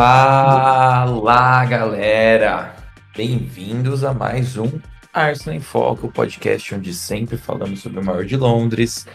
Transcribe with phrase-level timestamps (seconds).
[0.00, 2.76] Fala galera!
[3.16, 4.78] Bem-vindos a mais um
[5.12, 9.08] Arsenal em Foco, podcast onde sempre falamos sobre o maior de Londres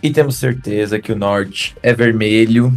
[0.00, 2.70] e temos certeza que o Norte é vermelho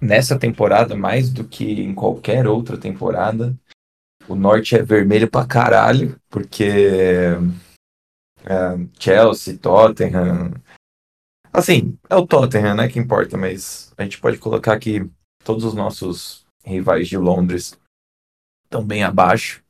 [0.00, 3.52] nessa temporada mais do que em qualquer outra temporada.
[4.28, 7.32] O Norte é vermelho pra caralho, porque
[8.44, 10.52] uh, Chelsea, Tottenham.
[11.52, 15.04] Assim, é o Tottenham, né, que importa, mas a gente pode colocar aqui
[15.42, 17.78] todos os nossos rivais de Londres
[18.64, 19.64] estão bem abaixo.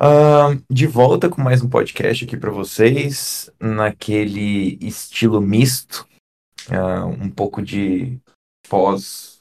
[0.00, 6.06] Uh, de volta com mais um podcast aqui para vocês, naquele estilo misto,
[6.68, 8.20] uh, um pouco de
[8.68, 9.38] pós.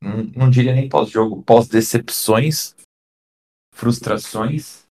[0.00, 2.74] Não, não diria nem pós-jogo, pós-decepções,
[3.74, 4.84] frustrações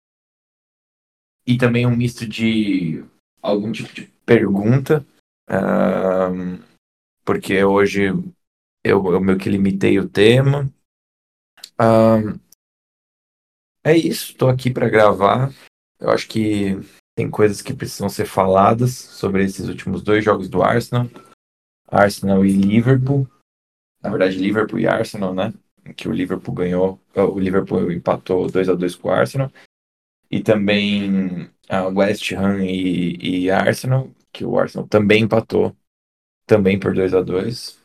[1.46, 3.06] e também um misto de
[3.42, 5.06] algum tipo de pergunta,
[5.50, 6.62] uh,
[7.24, 8.12] porque hoje
[8.84, 10.72] eu, eu meio que limitei o tema.
[11.80, 12.40] Uh,
[13.84, 15.52] é isso, estou aqui para gravar.
[16.00, 16.78] Eu acho que
[17.16, 21.08] tem coisas que precisam ser faladas sobre esses últimos dois jogos do Arsenal.
[21.88, 23.28] Arsenal e Liverpool.
[24.02, 25.54] Na verdade, Liverpool e Arsenal, né?
[25.96, 29.52] Que o Liverpool ganhou, o Liverpool empatou 2 a 2 com o Arsenal
[30.30, 35.76] e também a West Ham e, e Arsenal, que o Arsenal também empatou,
[36.46, 37.81] também por 2 a 2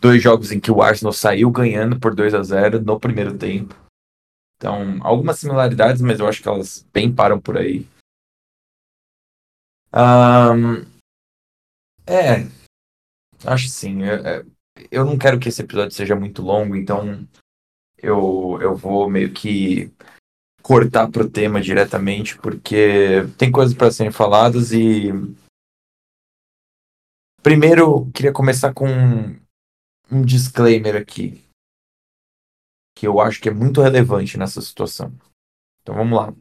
[0.00, 3.74] Dois jogos em que o Arsenal saiu ganhando por 2 a 0 no primeiro tempo.
[4.56, 7.86] Então, algumas similaridades, mas eu acho que elas bem param por aí.
[9.94, 10.82] Um,
[12.06, 12.46] é,
[13.44, 14.02] acho sim.
[14.02, 14.44] É, é,
[14.90, 17.26] eu não quero que esse episódio seja muito longo, então
[17.96, 19.92] eu, eu vou meio que
[20.62, 25.10] cortar pro tema diretamente, porque tem coisas para serem faladas e.
[27.42, 28.86] Primeiro, queria começar com
[30.10, 31.44] um disclaimer aqui,
[32.94, 35.12] que eu acho que é muito relevante nessa situação.
[35.82, 36.34] Então vamos lá.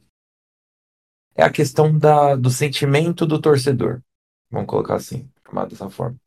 [1.35, 4.01] É a questão da, do sentimento do torcedor.
[4.49, 6.17] Vamos colocar assim, chamado dessa forma.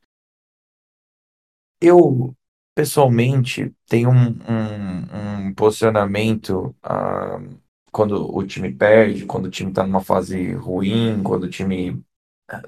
[1.81, 2.37] Eu,
[2.75, 9.85] pessoalmente, tenho um, um, um posicionamento uh, quando o time perde, quando o time está
[9.85, 12.05] numa fase ruim, quando o time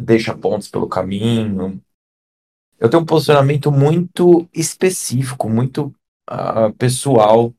[0.00, 1.82] deixa pontos pelo caminho.
[2.78, 5.94] Eu tenho um posicionamento muito específico, muito
[6.30, 7.54] uh, pessoal.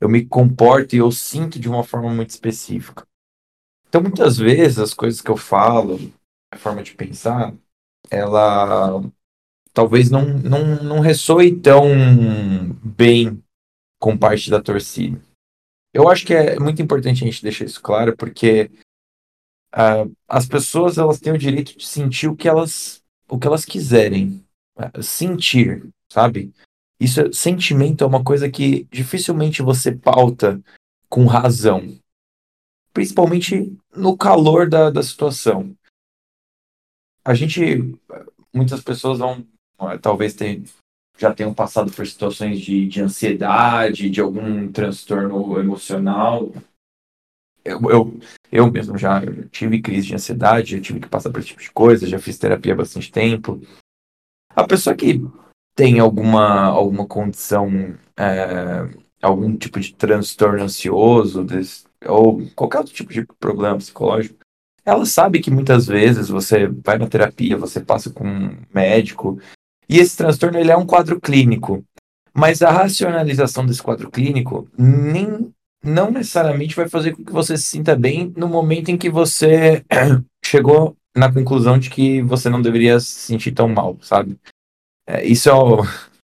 [0.00, 3.06] Eu me comporto e eu sinto de uma forma muito específica.
[3.88, 5.98] Então, muitas vezes, as coisas que eu falo,
[6.50, 7.54] a forma de pensar,
[8.10, 9.02] ela
[9.72, 11.84] talvez não, não, não ressoe tão
[12.82, 13.42] bem
[13.98, 15.20] com parte da torcida.
[15.92, 18.70] Eu acho que é muito importante a gente deixar isso claro, porque
[19.74, 22.99] uh, as pessoas elas têm o direito de sentir o que elas,
[23.30, 24.44] o que elas quiserem.
[24.76, 26.52] Uh, sentir, sabe?
[26.98, 30.62] Isso, sentimento é uma coisa que dificilmente você pauta
[31.08, 31.98] com razão.
[32.92, 35.74] Principalmente no calor da, da situação.
[37.24, 37.94] A gente.
[38.52, 39.46] Muitas pessoas vão.
[40.02, 40.64] Talvez tenham,
[41.18, 46.52] já tenham passado por situações de, de ansiedade, de algum transtorno emocional.
[47.64, 51.48] Eu, eu, eu mesmo já tive crise de ansiedade, já tive que passar por esse
[51.48, 53.60] tipo de coisa, já fiz terapia há bastante tempo.
[54.54, 55.20] A pessoa que
[55.74, 58.88] tem alguma, alguma condição, é,
[59.22, 64.38] algum tipo de transtorno ansioso, desse, ou qualquer outro tipo de problema psicológico,
[64.84, 69.38] ela sabe que muitas vezes você vai na terapia, você passa com um médico,
[69.88, 71.84] e esse transtorno ele é um quadro clínico.
[72.32, 75.52] Mas a racionalização desse quadro clínico nem,
[75.82, 79.84] não necessariamente vai fazer com que você se sinta bem no momento em que você
[80.44, 84.38] chegou na conclusão de que você não deveria se sentir tão mal, sabe?
[85.06, 85.82] É, isso é, o,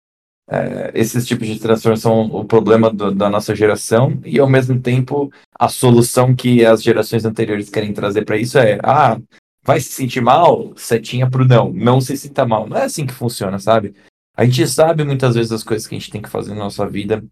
[0.50, 4.80] é, esses tipos de transtornos são o problema do, da nossa geração e ao mesmo
[4.80, 9.18] tempo a solução que as gerações anteriores querem trazer para isso é ah
[9.64, 11.72] vai se sentir mal, setinha pro não.
[11.72, 12.68] Não se sinta mal.
[12.68, 13.94] Não é assim que funciona, sabe?
[14.36, 16.86] A gente sabe muitas vezes as coisas que a gente tem que fazer na nossa
[16.86, 17.24] vida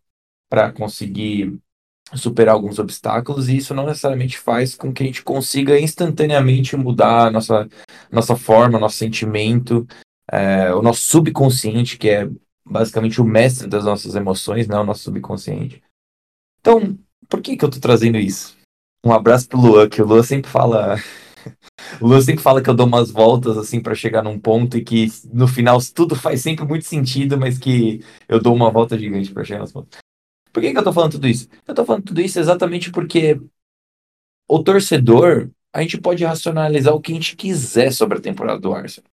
[0.49, 1.59] para conseguir
[2.15, 7.27] superar alguns obstáculos e isso não necessariamente faz com que a gente consiga instantaneamente mudar
[7.27, 7.69] a nossa,
[8.11, 9.87] nossa forma, nosso sentimento,
[10.31, 12.29] é, o nosso subconsciente, que é
[12.65, 14.79] basicamente o mestre das nossas emoções, né?
[14.79, 15.83] O nosso subconsciente.
[16.61, 16.99] Então,
[17.29, 18.57] por que que eu tô trazendo isso?
[19.05, 20.97] Um abraço pro Luan, que o Luan sempre fala
[22.01, 24.85] o Lua sempre fala que eu dou umas voltas assim para chegar num ponto e
[24.85, 29.33] que no final tudo faz sempre muito sentido, mas que eu dou uma volta gigante
[29.33, 29.99] para chegar nesse ponto.
[30.53, 31.49] Por que, que eu tô falando tudo isso?
[31.67, 33.41] Eu tô falando tudo isso exatamente porque
[34.49, 38.75] o torcedor, a gente pode racionalizar o que a gente quiser sobre a temporada do
[38.75, 39.11] Arsenal.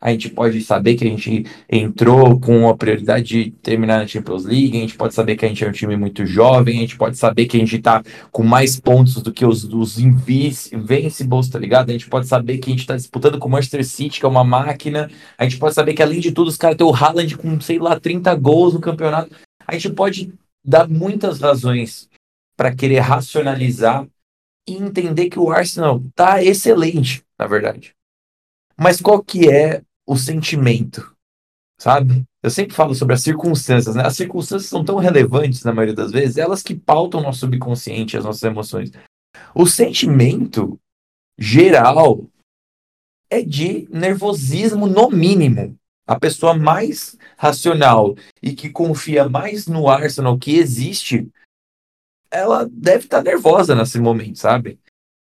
[0.00, 4.44] a gente pode saber que a gente entrou com a prioridade de terminar na Champions
[4.44, 6.96] League, a gente pode saber que a gente é um time muito jovem, a gente
[6.96, 11.58] pode saber que a gente tá com mais pontos do que os, os invincibles, tá
[11.58, 11.88] ligado?
[11.88, 14.28] A gente pode saber que a gente tá disputando com o Manchester City, que é
[14.28, 17.36] uma máquina, a gente pode saber que além de tudo os caras têm o Haaland
[17.36, 19.34] com, sei lá, 30 gols no campeonato.
[19.66, 20.32] A gente pode
[20.66, 22.08] dar muitas razões
[22.56, 24.06] para querer racionalizar
[24.66, 27.94] e entender que o Arsenal tá excelente, na verdade.
[28.76, 31.14] Mas qual que é o sentimento,
[31.78, 32.24] sabe?
[32.42, 34.04] Eu sempre falo sobre as circunstâncias, né?
[34.04, 38.16] As circunstâncias são tão relevantes na maioria das vezes, elas que pautam o nosso subconsciente,
[38.16, 38.90] as nossas emoções.
[39.54, 40.78] O sentimento
[41.38, 42.26] geral
[43.30, 45.76] é de nervosismo no mínimo.
[46.06, 51.28] A pessoa mais racional e que confia mais no Arsenal que existe,
[52.30, 54.78] ela deve estar nervosa nesse momento, sabe?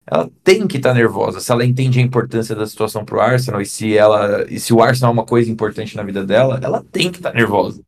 [0.06, 1.40] ela tem que estar tá nervosa.
[1.40, 4.74] Se ela entende a importância da situação para o Arsenal e se ela e se
[4.74, 7.82] o Arsenal é uma coisa importante na vida dela, ela tem que estar tá nervosa.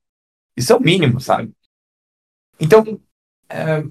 [0.56, 1.52] Isso é o mínimo, sabe?
[2.60, 3.00] Então,
[3.50, 3.84] é,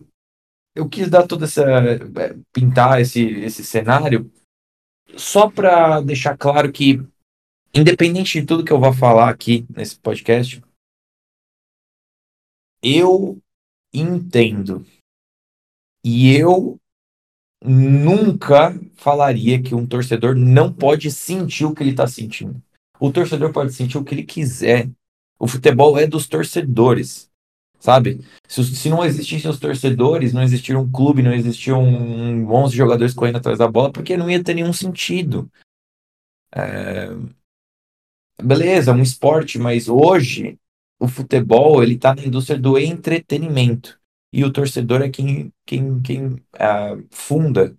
[0.75, 4.31] eu quis dar toda essa é, pintar esse esse cenário
[5.17, 7.03] só para deixar claro que
[7.75, 10.63] independente de tudo que eu vou falar aqui nesse podcast,
[12.83, 13.39] eu
[13.93, 14.85] entendo
[16.05, 16.79] e eu
[17.65, 22.63] nunca falaria que um torcedor não pode sentir o que ele está sentindo.
[23.01, 24.91] O torcedor pode sentir o que ele quiser.
[25.39, 27.31] O futebol é dos torcedores,
[27.81, 28.21] sabe?
[28.47, 33.15] Se, se não existissem os torcedores, não existiria um clube, não existiam um, 11 jogadores
[33.15, 35.51] correndo atrás da bola, porque não ia ter nenhum sentido.
[36.55, 37.09] É...
[38.43, 40.59] Beleza, um esporte, mas hoje
[40.99, 44.01] o futebol ele está na indústria do entretenimento
[44.33, 47.77] e o torcedor é quem, quem, quem uh, funda,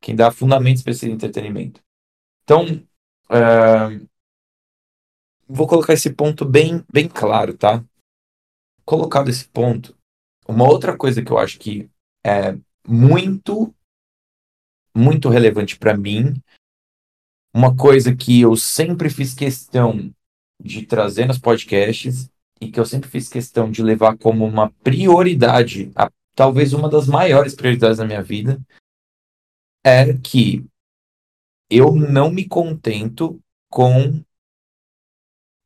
[0.00, 1.80] quem dá fundamentos para esse entretenimento.
[2.42, 2.64] Então,
[3.30, 4.08] uh,
[5.46, 7.84] vou colocar esse ponto bem, bem claro, tá?
[8.84, 9.96] Colocado esse ponto,
[10.48, 11.88] uma outra coisa que eu acho que
[12.24, 12.56] é
[12.86, 13.74] muito,
[14.94, 16.34] muito relevante para mim,
[17.56, 20.12] uma coisa que eu sempre fiz questão
[20.62, 22.28] de trazer nos podcasts
[22.60, 27.08] e que eu sempre fiz questão de levar como uma prioridade, a, talvez uma das
[27.08, 28.60] maiores prioridades da minha vida,
[29.82, 30.66] é que
[31.70, 34.22] eu não me contento com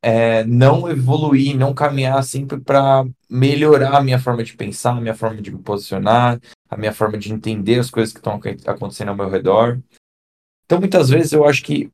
[0.01, 5.13] é, não evoluir, não caminhar sempre para melhorar a minha forma de pensar, a minha
[5.13, 6.39] forma de me posicionar,
[6.69, 9.81] a minha forma de entender as coisas que estão acontecendo ao meu redor.
[10.71, 11.91] Então, muitas vezes eu acho que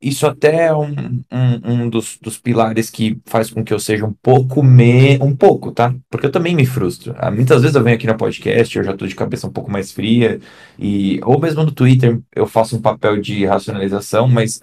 [0.00, 4.06] isso até é um, um, um dos, dos, pilares que faz com que eu seja
[4.06, 5.18] um pouco me...
[5.18, 5.92] um pouco, tá?
[6.08, 7.12] Porque eu também me frustro.
[7.18, 9.68] Ah, muitas vezes eu venho aqui no podcast, eu já tô de cabeça um pouco
[9.68, 10.38] mais fria,
[10.78, 14.60] e ou mesmo no Twitter eu faço um papel de racionalização, mas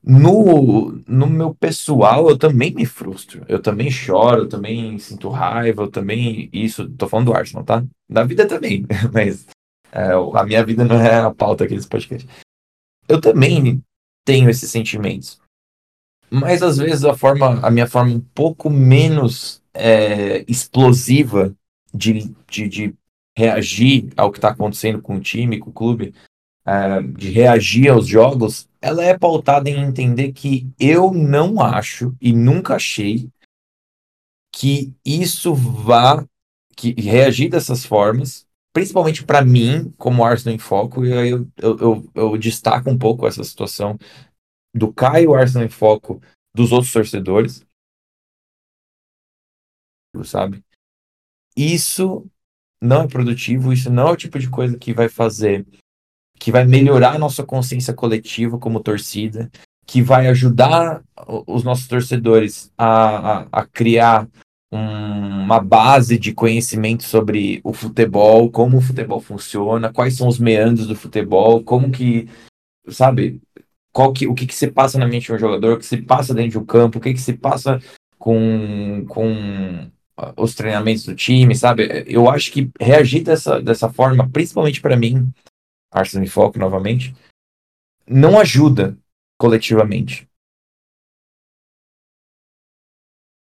[0.00, 3.44] no, no meu pessoal eu também me frustro.
[3.48, 6.48] Eu também choro, eu também sinto raiva, eu também.
[6.52, 7.84] Isso, tô falando do Arsenal, tá?
[8.08, 9.44] Da vida também, mas
[9.94, 12.28] é, a minha vida não é a pauta aqui desse podcast.
[13.08, 13.80] Eu também
[14.24, 15.40] tenho esses sentimentos.
[16.28, 21.54] Mas às vezes a forma, a minha forma um pouco menos é, explosiva
[21.92, 22.94] de, de, de,
[23.36, 26.14] reagir ao que está acontecendo com o time, com o clube,
[26.66, 32.32] é, de reagir aos jogos, ela é pautada em entender que eu não acho e
[32.32, 33.28] nunca achei
[34.52, 36.24] que isso vá
[36.76, 38.43] que reagir dessas formas,
[38.74, 43.44] principalmente para mim, como Arsenal em Foco, eu, eu, eu, eu, destaco um pouco essa
[43.44, 43.96] situação
[44.74, 46.20] do Caio Arsenal em Foco
[46.52, 47.64] dos outros torcedores,
[50.24, 50.62] sabe?
[51.56, 52.28] Isso
[52.82, 55.64] não é produtivo, isso não é o tipo de coisa que vai fazer,
[56.36, 59.50] que vai melhorar a nossa consciência coletiva como torcida,
[59.86, 61.04] que vai ajudar
[61.46, 64.28] os nossos torcedores a, a, a criar
[64.74, 70.38] um, uma base de conhecimento sobre o futebol, como o futebol funciona, quais são os
[70.38, 72.28] meandros do futebol, como que,
[72.88, 73.40] sabe,
[73.92, 75.98] qual que, o que, que se passa na mente de um jogador, o que se
[76.02, 77.80] passa dentro do campo, o que, que se passa
[78.18, 79.90] com, com
[80.36, 82.04] os treinamentos do time, sabe?
[82.06, 85.30] Eu acho que reagir dessa, dessa forma, principalmente para mim,
[85.92, 87.14] Arsenal em Foco novamente,
[88.08, 88.96] não ajuda
[89.38, 90.28] coletivamente.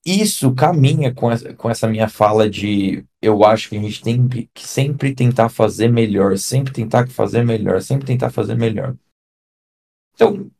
[0.05, 4.27] Isso caminha com essa, com essa minha fala de eu acho que a gente tem
[4.27, 8.97] que sempre tentar fazer melhor, sempre tentar fazer melhor, sempre tentar fazer melhor.
[10.13, 10.51] Então,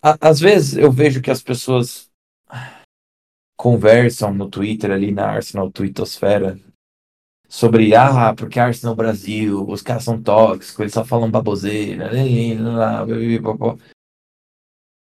[0.00, 2.10] a, às vezes eu vejo que as pessoas
[3.56, 6.58] conversam no Twitter ali na Arsenal Twittosfera
[7.48, 13.54] sobre ah, porque Arsenal Brasil, os caras são tóxicos, eles só falam baboseira, blá, blá,
[13.54, 13.76] blá,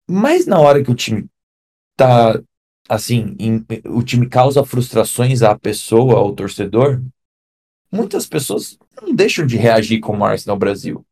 [0.10, 1.30] Mas na hora que o time
[1.96, 2.42] tá
[2.90, 7.02] assim, em, o time causa frustrações à pessoa, ao torcedor,
[7.92, 11.06] muitas pessoas não deixam de reagir como o Arsenal Brasil.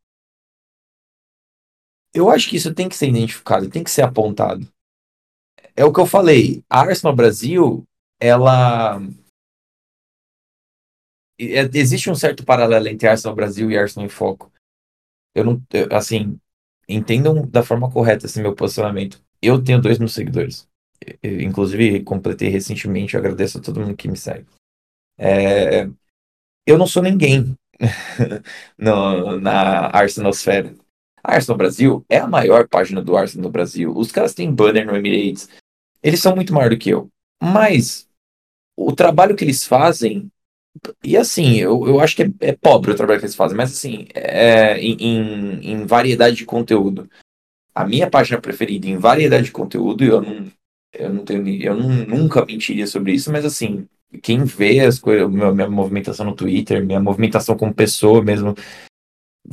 [2.13, 4.67] Eu acho que isso tem que ser identificado, tem que ser apontado.
[5.75, 7.87] É o que eu falei, a Arsenal Brasil,
[8.19, 8.99] ela
[11.39, 14.51] é, existe um certo paralelo entre Arsenal Brasil e Arsenal em Foco.
[15.35, 16.39] Eu não, eu, assim,
[16.87, 19.23] entendam da forma correta esse meu posicionamento.
[19.41, 20.66] Eu tenho dois mil seguidores.
[21.21, 23.13] Eu, inclusive, completei recentemente.
[23.13, 24.45] Eu agradeço a todo mundo que me segue.
[25.17, 25.87] É,
[26.65, 27.55] eu não sou ninguém
[28.77, 30.73] no, na Arsenalsfera.
[31.23, 33.93] A Arsenal Brasil é a maior página do Arsenal no Brasil.
[33.95, 35.49] Os caras têm banner no Emirates.
[36.01, 37.09] Eles são muito maior do que eu.
[37.41, 38.07] Mas
[38.75, 40.31] o trabalho que eles fazem
[41.03, 43.71] e assim, eu, eu acho que é, é, pobre o trabalho que eles fazem, mas
[43.71, 47.09] assim, é, em, em variedade de conteúdo.
[47.73, 50.51] A minha página preferida em variedade de conteúdo, eu não,
[50.97, 53.87] eu não tenho, eu nunca mentiria sobre isso, mas assim,
[54.21, 58.55] quem vê as coisas, minha movimentação no Twitter, minha movimentação como pessoa mesmo,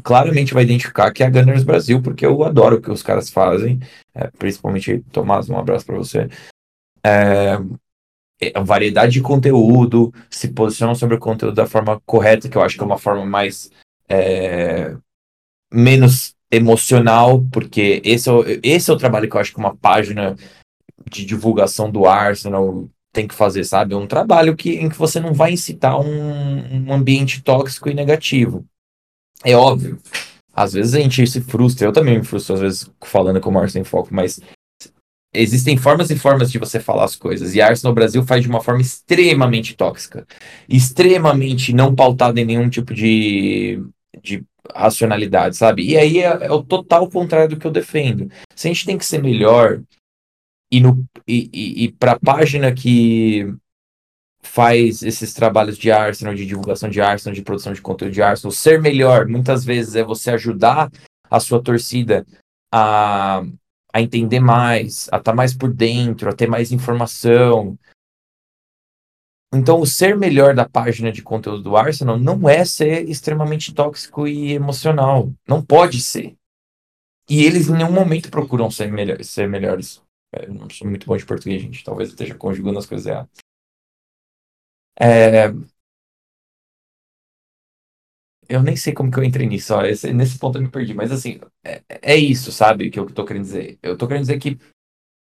[0.02, 3.30] claramente vai identificar que é a Gunners Brasil, porque eu adoro o que os caras
[3.30, 3.80] fazem,
[4.14, 6.28] é, principalmente Tomás, um abraço para você.
[7.04, 7.58] É,
[8.40, 12.76] é, variedade de conteúdo, se posicionam sobre o conteúdo da forma correta, que eu acho
[12.76, 13.70] que é uma forma mais
[14.08, 14.96] é,
[15.72, 19.76] menos emocional, porque esse é, o, esse é o trabalho que eu acho que uma
[19.76, 20.36] página
[21.14, 23.94] de divulgação do Arsenal tem que fazer, sabe?
[23.94, 27.94] É um trabalho que, em que você não vai incitar um, um ambiente tóxico e
[27.94, 28.66] negativo.
[29.44, 29.98] É óbvio.
[30.52, 33.58] Às vezes a gente se frustra, eu também me frustro às vezes falando com o
[33.58, 34.40] Arsenal em foco, mas
[35.32, 37.54] existem formas e formas de você falar as coisas.
[37.54, 40.26] E a Arsenal Brasil faz de uma forma extremamente tóxica,
[40.68, 43.80] extremamente não pautada em nenhum tipo de,
[44.22, 44.44] de
[44.74, 45.84] racionalidade, sabe?
[45.84, 48.30] E aí é, é, o total contrário do que eu defendo.
[48.54, 49.80] Se a gente tem que ser melhor
[51.26, 53.52] e, e, e para a página que
[54.42, 58.52] faz esses trabalhos de Arsenal, de divulgação de Arsenal, de produção de conteúdo de Arsenal,
[58.52, 60.90] ser melhor, muitas vezes é você ajudar
[61.30, 62.26] a sua torcida
[62.72, 63.42] a
[63.94, 67.78] a entender mais, a estar tá mais por dentro, a ter mais informação.
[69.54, 74.26] Então, o ser melhor da página de conteúdo do Arsenal não é ser extremamente tóxico
[74.26, 75.32] e emocional.
[75.46, 76.34] Não pode ser.
[77.30, 80.02] E eles em nenhum momento procuram ser, melhor, ser melhores.
[80.42, 81.84] Eu não sou muito bom de português, gente.
[81.84, 83.30] Talvez eu esteja conjugando as coisas erradas.
[84.98, 85.48] É,
[88.48, 90.94] eu nem sei como que eu entrei nisso, ó, esse, nesse ponto eu me perdi,
[90.94, 93.78] mas assim, é, é isso, sabe, que eu tô querendo dizer.
[93.82, 94.58] Eu tô querendo dizer que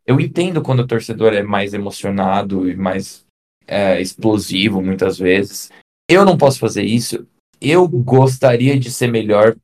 [0.05, 3.25] eu entendo quando o torcedor é mais emocionado e mais
[3.65, 5.71] é, explosivo, muitas vezes.
[6.09, 7.25] Eu não posso fazer isso.
[7.61, 9.55] Eu gostaria de ser melhor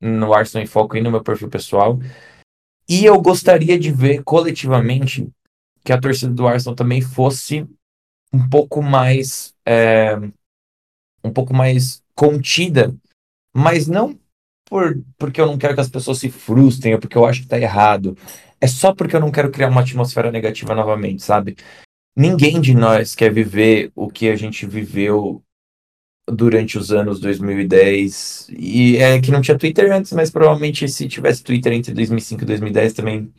[0.00, 1.98] no Arsenal em Foco e no meu perfil pessoal.
[2.88, 5.28] E eu gostaria de ver coletivamente
[5.84, 7.66] que a torcida do Arsenal também fosse
[8.32, 9.54] um pouco mais.
[9.66, 10.16] É,
[11.22, 12.94] um pouco mais contida,
[13.54, 14.18] mas não
[14.64, 17.48] por, porque eu não quero que as pessoas se frustrem ou porque eu acho que
[17.48, 18.16] tá errado.
[18.60, 21.56] É só porque eu não quero criar uma atmosfera negativa novamente, sabe?
[22.16, 25.42] Ninguém de nós quer viver o que a gente viveu
[26.32, 28.48] durante os anos 2010.
[28.50, 32.46] E é que não tinha Twitter antes, mas provavelmente se tivesse Twitter entre 2005 e
[32.46, 33.32] 2010 também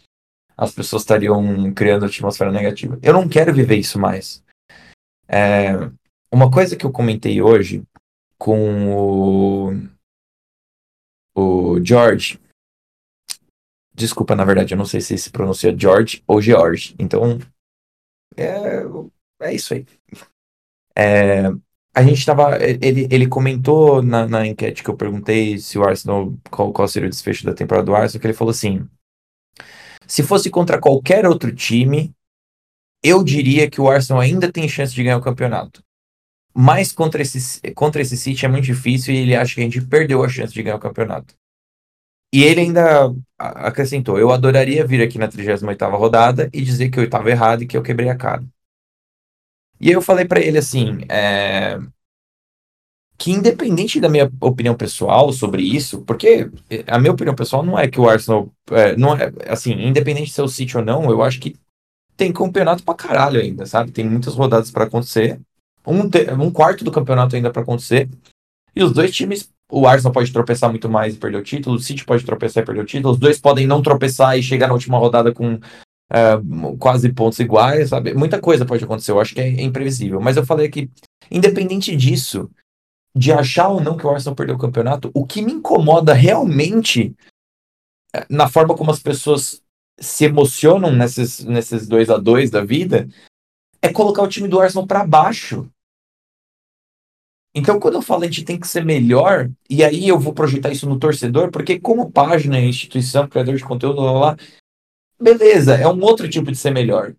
[0.57, 2.99] as pessoas estariam criando atmosfera negativa.
[3.01, 4.43] Eu não quero viver isso mais.
[5.25, 5.71] É,
[6.29, 7.81] uma coisa que eu comentei hoje
[8.37, 9.71] com o,
[11.33, 12.39] o George.
[13.93, 16.93] Desculpa, na verdade, eu não sei se se pronuncia George ou George.
[16.99, 17.39] Então,
[18.35, 18.83] é,
[19.41, 19.85] é isso aí.
[20.93, 21.43] É,
[21.93, 22.57] a gente tava.
[22.61, 26.33] Ele, ele comentou na, na enquete que eu perguntei se o Arsenal.
[26.49, 28.87] Qual, qual seria o desfecho da temporada do Arsenal, que ele falou assim:
[30.07, 32.13] se fosse contra qualquer outro time,
[33.03, 35.83] eu diria que o Arsenal ainda tem chance de ganhar o campeonato.
[36.53, 39.81] Mas contra esse, contra esse City é muito difícil e ele acha que a gente
[39.81, 41.35] perdeu a chance de ganhar o campeonato.
[42.33, 47.03] E ele ainda acrescentou: Eu adoraria vir aqui na 38 rodada e dizer que eu
[47.03, 48.43] estava errado e que eu quebrei a cara.
[49.79, 51.79] E eu falei para ele assim: é...
[53.17, 56.49] que independente da minha opinião pessoal sobre isso, porque
[56.87, 58.51] a minha opinião pessoal não é que o Arsenal.
[58.71, 61.55] É, não é, assim, independente de ser o City ou não, eu acho que
[62.15, 63.91] tem campeonato pra caralho ainda, sabe?
[63.91, 65.39] Tem muitas rodadas para acontecer
[65.85, 68.09] um, um quarto do campeonato ainda para acontecer.
[68.75, 71.79] E os dois times, o Arsenal pode tropeçar muito mais e perder o título, o
[71.79, 74.73] City pode tropeçar e perder o título, os dois podem não tropeçar e chegar na
[74.73, 75.59] última rodada com
[76.11, 78.13] uh, quase pontos iguais, sabe?
[78.13, 80.19] Muita coisa pode acontecer, eu acho que é, imprevisível.
[80.19, 80.89] Mas eu falei que,
[81.29, 82.49] independente disso,
[83.15, 87.15] de achar ou não que o Arsenal perdeu o campeonato, o que me incomoda realmente
[88.15, 89.61] eh, na forma como as pessoas
[89.99, 93.09] se emocionam nesses, nesses 2 a 2 da vida
[93.81, 95.69] é colocar o time do Arsenal para baixo.
[97.53, 100.69] Então, quando eu falo a gente tem que ser melhor, e aí eu vou projetar
[100.69, 104.37] isso no torcedor, porque como página, instituição, criador de conteúdo, lá, lá,
[105.19, 107.13] beleza, é um outro tipo de ser melhor.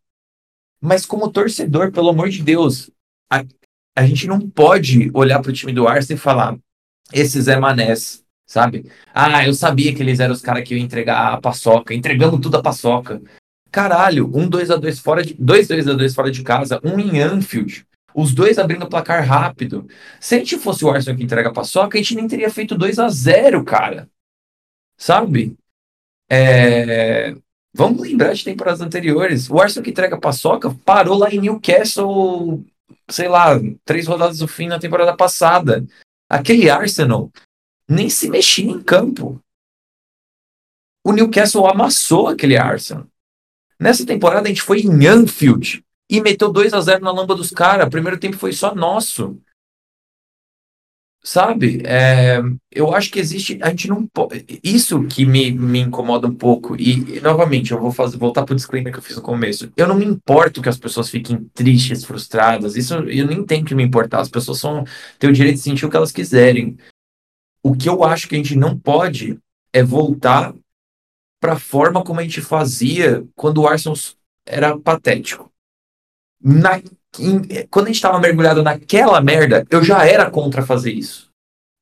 [0.80, 2.90] Mas como torcedor, pelo amor de Deus,
[3.30, 3.44] a,
[3.96, 6.58] a gente não pode olhar para o time do Arsenal e falar,
[7.12, 8.90] esses é Manés, sabe?
[9.12, 12.56] Ah, eu sabia que eles eram os caras que iam entregar a paçoca, entregamos tudo
[12.56, 13.20] a paçoca.
[13.70, 16.98] Caralho, um 2 a 2 fora de 2 2 a 2 fora de casa, um
[16.98, 17.86] em Anfield.
[18.14, 19.86] Os dois abrindo o placar rápido.
[20.20, 22.76] Se a gente fosse o Arsenal que entrega a paçoca, a gente nem teria feito
[22.76, 24.08] 2 a 0 cara.
[24.96, 25.56] Sabe?
[26.28, 27.34] É...
[27.72, 29.48] Vamos lembrar de temporadas anteriores.
[29.48, 32.64] O Arsenal que entrega paçoca parou lá em Newcastle,
[33.08, 35.86] sei lá, três rodadas do fim na temporada passada.
[36.28, 37.30] Aquele Arsenal
[37.88, 39.40] nem se mexia em campo.
[41.04, 43.06] O Newcastle amassou aquele Arsenal.
[43.78, 47.50] Nessa temporada a gente foi em Anfield e meteu 2 a 0 na lamba dos
[47.50, 47.86] caras.
[47.86, 49.40] O primeiro tempo foi só nosso.
[51.22, 51.82] Sabe?
[51.84, 52.40] É,
[52.72, 53.58] eu acho que existe.
[53.62, 54.58] A gente não pode.
[54.64, 56.74] Isso que me, me incomoda um pouco.
[56.80, 59.70] E, e novamente, eu vou fazer, voltar para o disclaimer que eu fiz no começo.
[59.76, 62.74] Eu não me importo que as pessoas fiquem tristes, frustradas.
[62.74, 64.20] Isso eu nem tenho que me importar.
[64.20, 64.84] As pessoas são,
[65.18, 66.78] têm o direito de sentir o que elas quiserem.
[67.62, 69.38] O que eu acho que a gente não pode
[69.74, 70.54] é voltar
[71.38, 73.96] para a forma como a gente fazia quando o Arsenal
[74.46, 75.52] era patético.
[76.42, 76.80] Na,
[77.18, 81.30] em, quando a gente estava mergulhado naquela merda, eu já era contra fazer isso.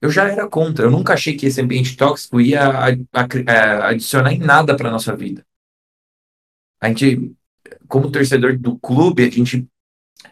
[0.00, 0.86] Eu já era contra.
[0.86, 4.90] Eu nunca achei que esse ambiente tóxico ia a, a, a, adicionar em nada para
[4.90, 5.44] nossa vida.
[6.80, 7.32] A gente,
[7.88, 9.66] como torcedor do clube, a gente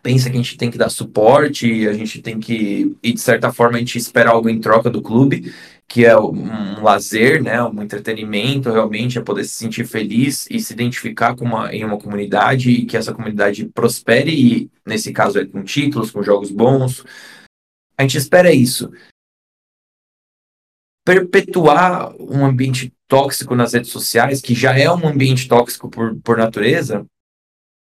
[0.03, 3.53] pensa que a gente tem que dar suporte, a gente tem que, e de certa
[3.53, 5.53] forma a gente espera algo em troca do clube
[5.89, 10.73] que é um lazer, né, um entretenimento, realmente é poder se sentir feliz e se
[10.73, 15.47] identificar com uma, em uma comunidade e que essa comunidade prospere, e nesse caso é
[15.47, 17.05] com títulos, com jogos bons.
[17.97, 18.91] A gente espera isso.
[21.05, 26.37] Perpetuar um ambiente tóxico nas redes sociais, que já é um ambiente tóxico por, por
[26.37, 27.07] natureza,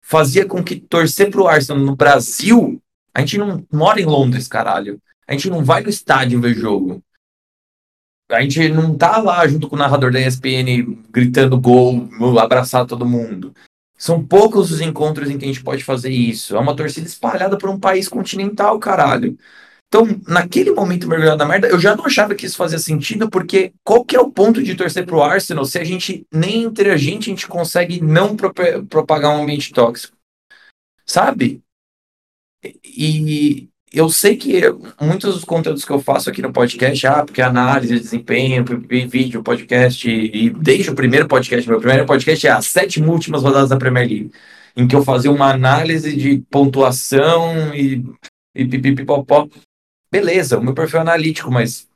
[0.04, 2.80] fazia com que torcer para o Arsenal no Brasil,
[3.12, 5.00] a gente não mora em Londres, caralho.
[5.26, 7.02] A gente não vai no estádio ver jogo
[8.30, 12.08] a gente não tá lá junto com o narrador da ESPN gritando gol,
[12.40, 13.54] abraçar todo mundo.
[13.96, 16.56] São poucos os encontros em que a gente pode fazer isso.
[16.56, 19.38] É uma torcida espalhada por um país continental, caralho.
[19.88, 23.72] Então, naquele momento mergulhado na merda, eu já não achava que isso fazia sentido, porque
[23.84, 26.96] qual que é o ponto de torcer pro Arsenal se a gente, nem entre a
[26.96, 28.36] gente, a gente consegue não
[28.88, 30.16] propagar um ambiente tóxico?
[31.06, 31.62] Sabe?
[32.84, 34.60] E, eu sei que
[35.00, 38.64] muitos dos conteúdos que eu faço aqui no podcast, ah, porque análise, desempenho,
[39.08, 43.70] vídeo, podcast, e desde o primeiro podcast, meu primeiro podcast é as sete últimas rodadas
[43.70, 44.32] da Premier League,
[44.76, 48.04] em que eu fazia uma análise de pontuação e,
[48.52, 49.46] e pipipipopó.
[50.14, 51.88] Beleza, o meu perfil é analítico, mas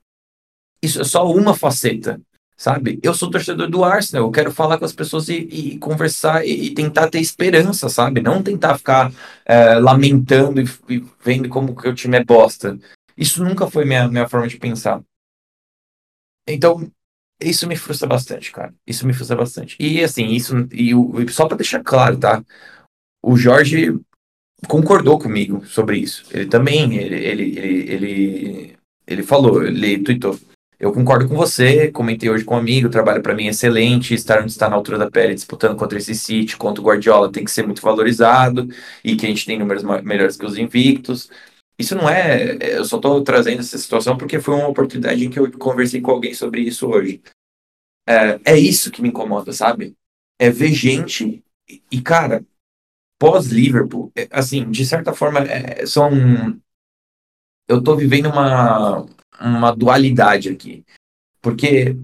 [0.83, 2.21] isso é só uma faceta
[2.57, 2.99] sabe?
[3.05, 6.65] Eu sou torcedor do Arsenal, eu quero falar com as pessoas e, e conversar e,
[6.65, 8.21] e, tentar ter esperança, sabe?
[8.21, 9.13] Não tentar ficar
[9.45, 12.77] é, lamentando e, e, vendo como que o time é bosta.
[13.17, 15.01] Isso nunca foi minha, minha forma de pensar.
[16.49, 16.91] Então,
[17.41, 18.75] isso me frustra bastante, cara.
[18.85, 19.77] Isso me frustra bastante.
[19.79, 22.45] E assim, isso e, e só para deixar claro, tá?
[23.23, 23.97] O Jorge
[24.67, 26.25] concordou comigo sobre isso.
[26.31, 30.39] Ele também, ele, ele, ele, ele, ele falou, ele tweetou
[30.81, 34.15] eu concordo com você, comentei hoje com um amigo, o trabalho para mim é excelente,
[34.15, 37.45] estar onde está na altura da pele, disputando contra esse City, contra o Guardiola, tem
[37.45, 38.69] que ser muito valorizado,
[39.03, 41.29] e que a gente tem números melhores que os invictos.
[41.77, 45.41] Isso não é, eu só estou trazendo essa situação porque foi uma oportunidade em que
[45.41, 47.21] eu conversei com alguém sobre isso hoje.
[48.09, 49.97] É, é isso que me incomoda, sabe?
[50.39, 51.43] É ver gente,
[51.91, 52.45] e cara,
[53.19, 56.11] pós-Liverpool, é, assim, de certa forma, é, são...
[57.69, 59.07] Eu estou vivendo uma
[59.41, 60.85] uma dualidade aqui.
[61.41, 61.97] Porque,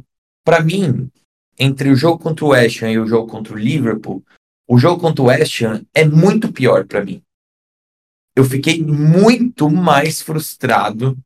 [0.45, 1.11] para mim,
[1.59, 4.25] entre o jogo contra o West Ham e o jogo contra o Liverpool,
[4.69, 7.23] o jogo contra o West Ham é muito pior para mim.
[8.37, 11.17] Eu fiquei muito mais frustrado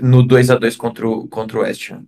[0.00, 2.04] no 2 a 2 contra o, contra o West Ham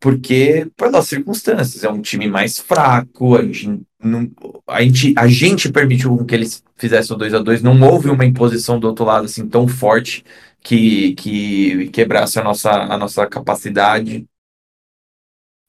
[0.00, 4.30] porque pelas circunstâncias é um time mais fraco a gente não,
[4.66, 8.24] a gente a gente permitiu que eles fizessem o 2 a 2 não houve uma
[8.24, 10.24] imposição do outro lado assim tão forte
[10.62, 14.26] que que quebrasse a nossa a nossa capacidade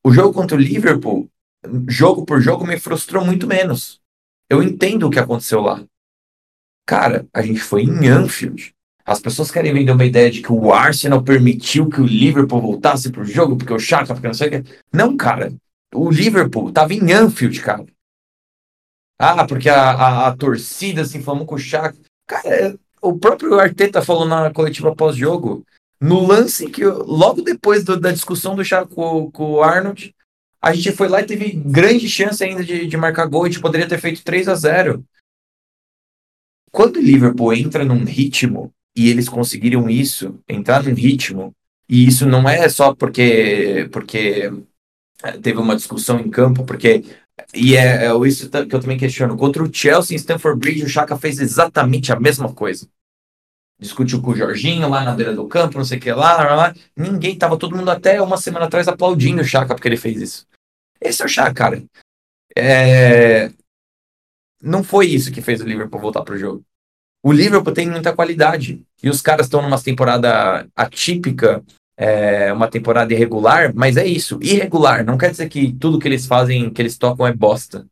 [0.06, 1.30] o jogo contra o Liverpool
[1.88, 4.00] jogo por jogo me frustrou muito menos
[4.50, 5.84] eu entendo o que aconteceu lá
[6.86, 8.74] cara a gente foi em Anfield
[9.06, 13.12] as pessoas querem vender uma ideia de que o Arsenal permitiu que o Liverpool voltasse
[13.12, 14.72] pro jogo, porque o Chaka, porque não sei o que.
[14.94, 15.52] Não, cara.
[15.94, 17.86] O Liverpool tava em Anfield, cara.
[19.24, 21.96] Ah, porque a, a, a torcida se inflamou com o Chaka.
[22.26, 25.64] Cara, é, o próprio Arteta falou na coletiva pós-jogo,
[26.02, 30.16] no lance que logo depois do, da discussão do Chaka com, com, o Arnold,
[30.60, 33.44] a gente foi lá e teve grande chance ainda de, de marcar gol.
[33.44, 35.06] A gente poderia ter feito 3 a 0
[36.72, 41.54] Quando o Liverpool entra num ritmo, e eles conseguiram isso, entrar num ritmo,
[41.88, 44.52] e isso não é só porque, porque
[45.44, 47.04] teve uma discussão em campo, porque
[47.54, 49.38] e é, é isso que eu também questiono.
[49.38, 52.88] Contra o Chelsea em Stamford Bridge, o Chaka fez exatamente a mesma coisa.
[53.80, 56.56] Discutiu com o Jorginho lá na beira do campo, não sei o que lá, lá,
[56.56, 56.76] lá.
[56.96, 60.48] Ninguém, tava todo mundo até uma semana atrás aplaudindo o Chaka porque ele fez isso.
[61.00, 61.84] Esse é o Chaka, cara.
[62.56, 63.52] É...
[64.62, 66.64] Não foi isso que fez o Liverpool voltar pro jogo.
[67.24, 68.86] O Liverpool tem muita qualidade.
[69.02, 71.64] E os caras estão numa temporada atípica
[72.04, 75.06] é uma temporada irregular, mas é isso, irregular.
[75.06, 77.86] Não quer dizer que tudo que eles fazem, que eles tocam é bosta.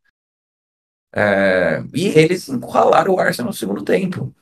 [1.14, 4.34] É, e eles encurralaram o Arsenal no segundo tempo.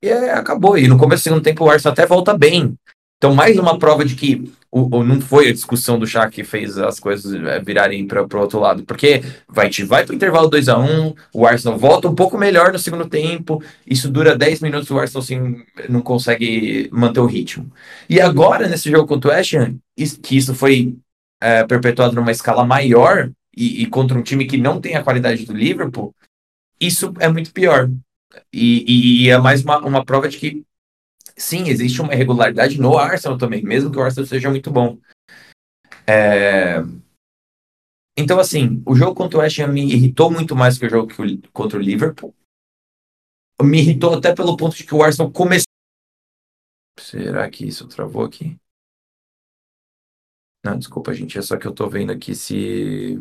[0.00, 0.78] E é, acabou.
[0.78, 2.78] E no começo do segundo tempo o Arsenal até volta bem.
[3.18, 6.44] Então, mais uma prova de que o, o não foi a discussão do Chá que
[6.44, 8.84] fez as coisas é, virarem para o outro lado.
[8.84, 12.72] Porque vai, vai para o intervalo 2 a 1 o Arsenal volta um pouco melhor
[12.72, 17.72] no segundo tempo, isso dura 10 minutos, o Arsenal assim, não consegue manter o ritmo.
[18.08, 19.78] E agora, nesse jogo contra o West Ham,
[20.22, 20.94] que isso foi
[21.40, 25.46] é, perpetuado numa escala maior e, e, contra um time que não tem a qualidade
[25.46, 26.14] do Liverpool,
[26.78, 27.90] isso é muito pior.
[28.52, 30.62] E, e, e é mais uma, uma prova de que
[31.36, 34.98] sim, existe uma irregularidade no Arsenal também, mesmo que o Arsenal seja muito bom.
[36.06, 36.78] É...
[38.18, 41.08] Então, assim, o jogo contra o West Ham me irritou muito mais que o jogo
[41.08, 42.34] que o, contra o Liverpool.
[43.62, 45.66] Me irritou até pelo ponto de que o Arsenal começou.
[46.98, 48.58] Será que isso travou aqui?
[50.64, 51.38] Não, desculpa, gente.
[51.38, 53.20] É só que eu tô vendo aqui se.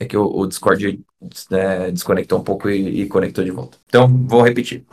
[0.00, 1.04] É que o, Discord
[1.50, 3.78] né, desconectou um pouco e, e conectou de volta.
[3.86, 4.84] Então, vou repetir.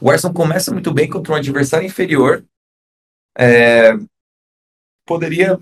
[0.00, 2.44] O Arsenal começa muito bem contra um adversário inferior.
[3.36, 3.92] É,
[5.06, 5.58] poderia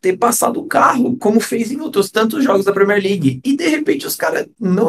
[0.00, 3.40] ter passado o carro, como fez em outros tantos jogos da Premier League.
[3.44, 4.88] E de repente os caras não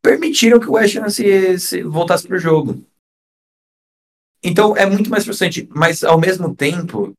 [0.00, 2.84] permitiram que o West Ham se, se voltasse para o jogo.
[4.42, 7.14] Então é muito mais frustrante, mas ao mesmo tempo,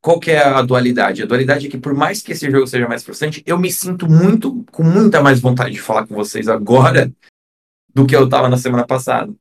[0.00, 1.22] qual que é a dualidade?
[1.22, 4.08] A dualidade é que por mais que esse jogo seja mais frustrante, eu me sinto
[4.08, 7.10] muito, com muita mais vontade de falar com vocês agora
[7.94, 9.34] do que eu estava na semana passada.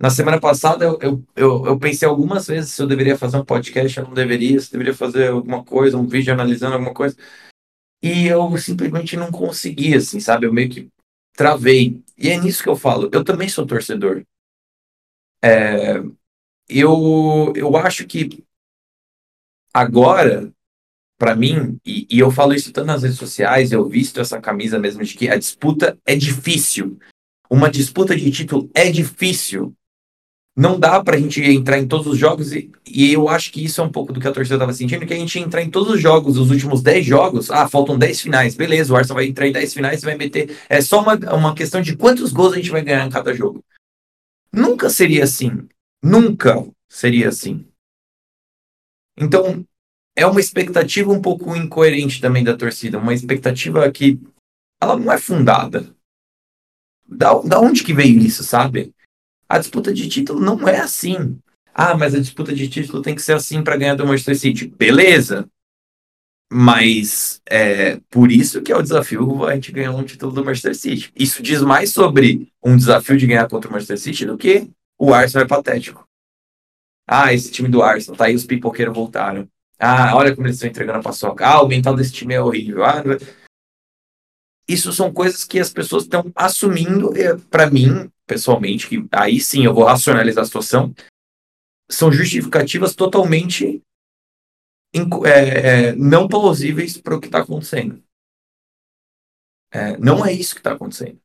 [0.00, 3.44] Na semana passada, eu, eu, eu, eu, pensei algumas vezes se eu deveria fazer um
[3.44, 7.14] podcast, eu não deveria, se eu deveria fazer alguma coisa, um vídeo analisando alguma coisa.
[8.02, 10.46] E eu simplesmente não consegui, assim, sabe?
[10.46, 10.88] Eu meio que
[11.34, 12.02] travei.
[12.16, 13.10] E é nisso que eu falo.
[13.12, 14.24] Eu também sou torcedor.
[15.44, 15.98] É,
[16.66, 18.42] eu, eu acho que
[19.74, 20.50] agora,
[21.18, 24.78] para mim, e, e eu falo isso tanto nas redes sociais, eu visto essa camisa
[24.78, 26.98] mesmo de que a disputa é difícil.
[27.50, 29.76] Uma disputa de título é difícil
[30.60, 33.64] não dá para a gente entrar em todos os jogos, e, e, eu acho que
[33.64, 35.70] isso é um pouco do que a torcida estava sentindo, que a gente entrar em
[35.70, 39.24] todos os jogos, os últimos 10 jogos, ah, faltam 10 finais, beleza, o Arsenal vai
[39.24, 40.54] entrar em 10 finais e vai meter.
[40.68, 43.64] É só uma, uma questão de quantos gols a gente vai ganhar em cada jogo.
[44.52, 45.66] Nunca seria assim.
[46.02, 47.66] Nunca seria assim.
[49.16, 49.64] Então,
[50.14, 54.20] é uma expectativa um pouco incoerente também da torcida, uma expectativa que
[54.78, 55.96] ela não é fundada.
[57.08, 58.92] Da, da onde que veio isso, sabe?
[59.50, 61.36] A disputa de título não é assim.
[61.74, 64.68] Ah, mas a disputa de título tem que ser assim para ganhar do Manchester City.
[64.68, 65.48] Beleza.
[66.52, 70.76] Mas é por isso que é o desafio a gente ganhar um título do Manchester
[70.76, 71.12] City.
[71.16, 75.12] Isso diz mais sobre um desafio de ganhar contra o Manchester City do que o
[75.12, 76.04] Arsenal é patético.
[77.04, 79.48] Ah, esse time do Arsenal, tá aí os pipoqueiros voltaram.
[79.80, 81.44] Ah, olha como eles estão entregando a paçoca.
[81.44, 82.84] Ah, o mental desse time é horrível.
[82.84, 83.02] Ah,
[84.72, 87.12] isso são coisas que as pessoas estão assumindo.
[87.50, 90.94] Para mim, pessoalmente, que aí sim eu vou racionalizar a situação,
[91.90, 93.82] são justificativas totalmente
[95.24, 98.02] é, é, não plausíveis para o que está acontecendo.
[99.72, 101.20] É, não é isso que está acontecendo.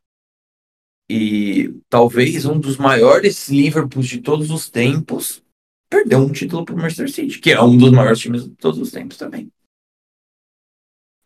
[1.10, 5.44] E talvez um dos maiores Liverpools de todos os tempos
[5.90, 8.80] perdeu um título para o Manchester City, que é um dos maiores times de todos
[8.80, 9.52] os tempos também.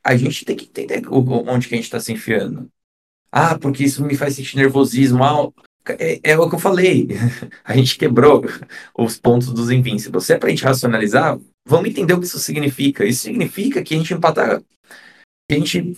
[0.04, 2.70] A gente tem que entender onde que a gente está se enfiando.
[3.32, 5.24] Ah, porque isso me faz sentir nervosismo.
[5.24, 5.52] Ah,
[6.00, 7.08] é, é, o que eu falei.
[7.64, 8.44] A gente quebrou
[8.98, 10.26] os pontos dos Invincibles.
[10.26, 13.06] Se é pra gente racionalizar, vamos entender o que isso significa.
[13.06, 14.62] Isso significa que a gente empatar.
[15.48, 15.98] Que a gente.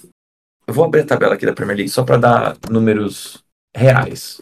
[0.67, 3.43] Eu vou abrir a tabela aqui da Premier League só para dar números
[3.75, 4.41] reais.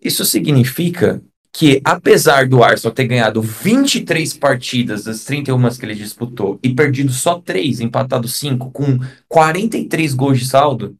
[0.00, 1.22] Isso significa
[1.54, 7.12] que, apesar do Arsenal ter ganhado 23 partidas das 31 que ele disputou e perdido
[7.12, 10.98] só 3, empatado 5, com 43 gols de saldo,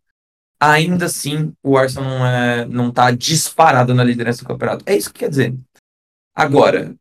[0.60, 4.84] ainda assim o Arsenal não, é, não tá disparado na liderança do campeonato.
[4.86, 5.58] É isso que quer dizer.
[6.32, 6.94] Agora,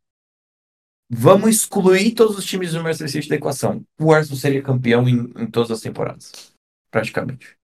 [1.08, 3.84] vamos excluir todos os times do Manchester City da equação.
[4.00, 6.52] O Arsenal seria campeão em, em todas as temporadas,
[6.90, 7.56] praticamente.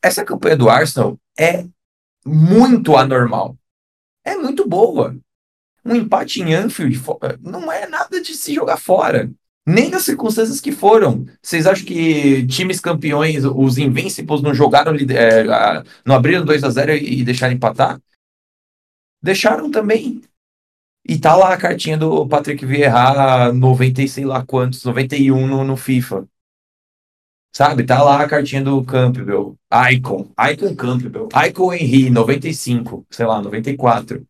[0.00, 1.66] Essa campanha do Arsenal é
[2.24, 3.58] muito anormal
[4.24, 5.16] é muito boa.
[5.84, 7.00] Um empate em Anfield
[7.40, 9.30] não é nada de se jogar fora.
[9.66, 11.24] Nem nas circunstâncias que foram.
[11.40, 16.92] Vocês acham que times campeões, os Invincibles, não jogaram, é, não abriram 2 a 0
[16.94, 18.00] e deixaram empatar?
[19.22, 20.20] Deixaram também.
[21.08, 25.64] E tá lá a cartinha do Patrick Vieira 90 e sei lá quantos, 91 no,
[25.64, 26.26] no FIFA.
[27.54, 27.84] Sabe?
[27.84, 29.56] Tá lá a cartinha do Campbell.
[29.92, 30.30] Icon.
[30.52, 31.28] Icon Campbell.
[31.46, 33.06] Icon Henry, 95.
[33.10, 34.26] Sei lá, 94.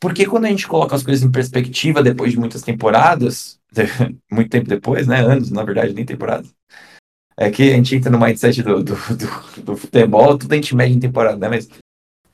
[0.00, 3.60] Porque quando a gente coloca as coisas em perspectiva depois de muitas temporadas,
[4.30, 5.20] muito tempo depois, né?
[5.20, 6.52] Anos, na verdade, nem temporadas.
[7.36, 10.74] É que a gente entra no mindset do, do, do, do futebol, tudo a gente
[10.74, 11.48] mede em temporada, né?
[11.48, 11.68] Mas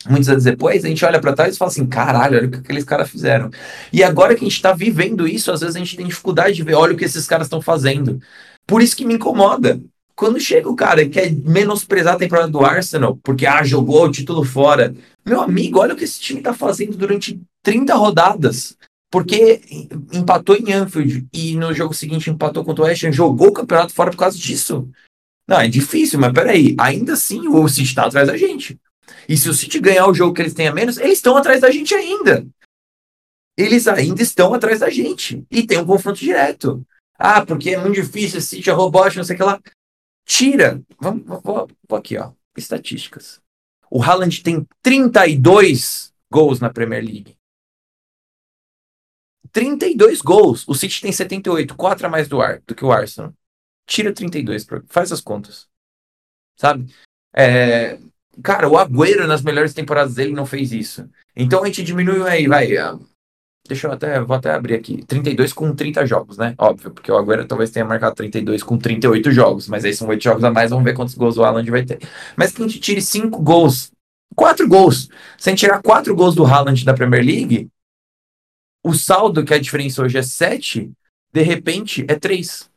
[0.09, 2.59] muitos anos depois, a gente olha para trás e fala assim: caralho, olha o que
[2.59, 3.51] aqueles caras fizeram.
[3.93, 6.63] E agora que a gente está vivendo isso, às vezes a gente tem dificuldade de
[6.63, 8.21] ver, olha o que esses caras estão fazendo.
[8.67, 9.81] Por isso que me incomoda.
[10.17, 14.11] Quando chega o cara e quer menosprezar a temporada do Arsenal, porque ah, jogou o
[14.11, 14.95] título fora.
[15.27, 18.77] Meu amigo, olha o que esse time está fazendo durante 30 rodadas.
[19.11, 19.61] Porque
[20.13, 23.93] empatou em Anfield e no jogo seguinte empatou contra o West Ham, jogou o campeonato
[23.93, 24.89] fora por causa disso.
[25.47, 26.75] Não, é difícil, mas peraí.
[26.79, 28.77] Ainda assim o City está atrás da gente.
[29.29, 31.61] E se o City ganhar o jogo que eles têm a menos, eles estão atrás
[31.61, 32.47] da gente ainda.
[33.57, 35.45] Eles ainda estão atrás da gente.
[35.51, 36.85] E tem um confronto direto.
[37.19, 39.61] Ah, porque é muito difícil, City é robótico, não sei o que lá.
[40.25, 40.83] Tira.
[40.99, 42.33] Vamos, vou, vou aqui, ó.
[42.57, 43.41] Estatísticas.
[43.91, 47.37] O Haaland tem 32 gols na Premier League.
[49.53, 50.67] 32 gols.
[50.67, 53.33] O City tem 78, 4 a mais do, Ar, do que o Arsenal.
[53.87, 55.69] Tira 32, faz as contas.
[56.57, 56.93] Sabe?
[57.33, 57.99] É,
[58.43, 61.09] cara, o Agüero nas melhores temporadas dele não fez isso.
[61.37, 62.69] Então a gente diminui aí, vai.
[63.67, 65.03] Deixa eu até, vou até abrir aqui.
[65.07, 66.55] 32 com 30 jogos, né?
[66.59, 70.23] Óbvio, porque o Agüero talvez tenha marcado 32 com 38 jogos, mas aí são 8
[70.23, 71.99] jogos a mais, vamos ver quantos gols o Haaland vai ter.
[72.37, 73.91] Mas que a gente tire 5 gols,
[74.37, 77.69] 4 gols, sem tirar 4 gols do Haaland da Premier League,
[78.85, 80.93] o saldo, que a diferença hoje é 7,
[81.33, 82.71] de repente é 3.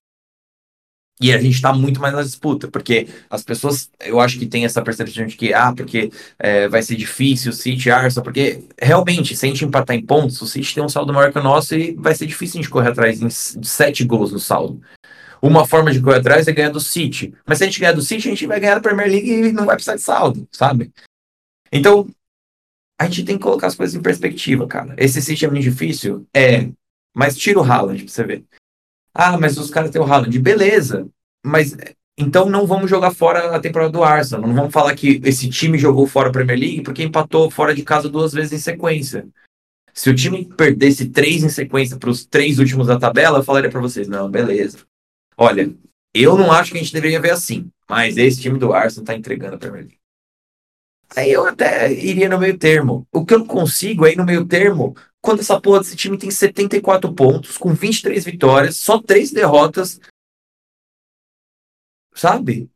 [1.20, 4.66] E a gente está muito mais na disputa, porque as pessoas, eu acho que tem
[4.66, 9.36] essa percepção de que, ah, porque é, vai ser difícil o City, Arsenal, porque realmente,
[9.36, 11.74] se a gente empatar em pontos, o City tem um saldo maior que o nosso
[11.74, 14.80] e vai ser difícil a gente correr atrás de sete gols no saldo.
[15.42, 17.34] Uma forma de correr atrás é ganhar do City.
[17.46, 19.52] Mas se a gente ganhar do City, a gente vai ganhar da Premier League e
[19.52, 20.92] não vai precisar de saldo, sabe?
[21.72, 22.08] Então,
[23.00, 24.96] a gente tem que colocar as coisas em perspectiva, cara.
[24.98, 26.28] Esse City é muito difícil?
[26.36, 26.70] É.
[27.16, 28.46] Mas tira o Haaland pra você ver.
[29.20, 30.38] Ah, mas os caras têm o Haaland.
[30.38, 31.10] Beleza.
[31.44, 31.76] Mas
[32.16, 34.48] então não vamos jogar fora a temporada do Arsenal.
[34.48, 37.82] Não vamos falar que esse time jogou fora a Premier League porque empatou fora de
[37.82, 39.28] casa duas vezes em sequência.
[39.92, 43.72] Se o time perdesse três em sequência para os três últimos da tabela, eu falaria
[43.72, 44.86] para vocês: não, beleza.
[45.36, 45.74] Olha,
[46.14, 49.16] eu não acho que a gente deveria ver assim, mas esse time do Arsenal está
[49.16, 49.98] entregando a Premier League.
[51.16, 53.08] Aí eu até iria no meio termo.
[53.12, 54.96] O que eu não consigo é ir no meio termo
[55.28, 60.00] quando essa porra desse time tem 74 pontos, com 23 vitórias, só 3 derrotas.
[62.16, 62.72] Sabe?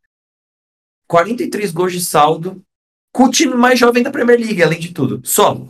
[1.07, 2.61] 43 gols de saldo,
[3.13, 5.25] com o time mais jovem da Premier League, além de tudo.
[5.25, 5.65] Só.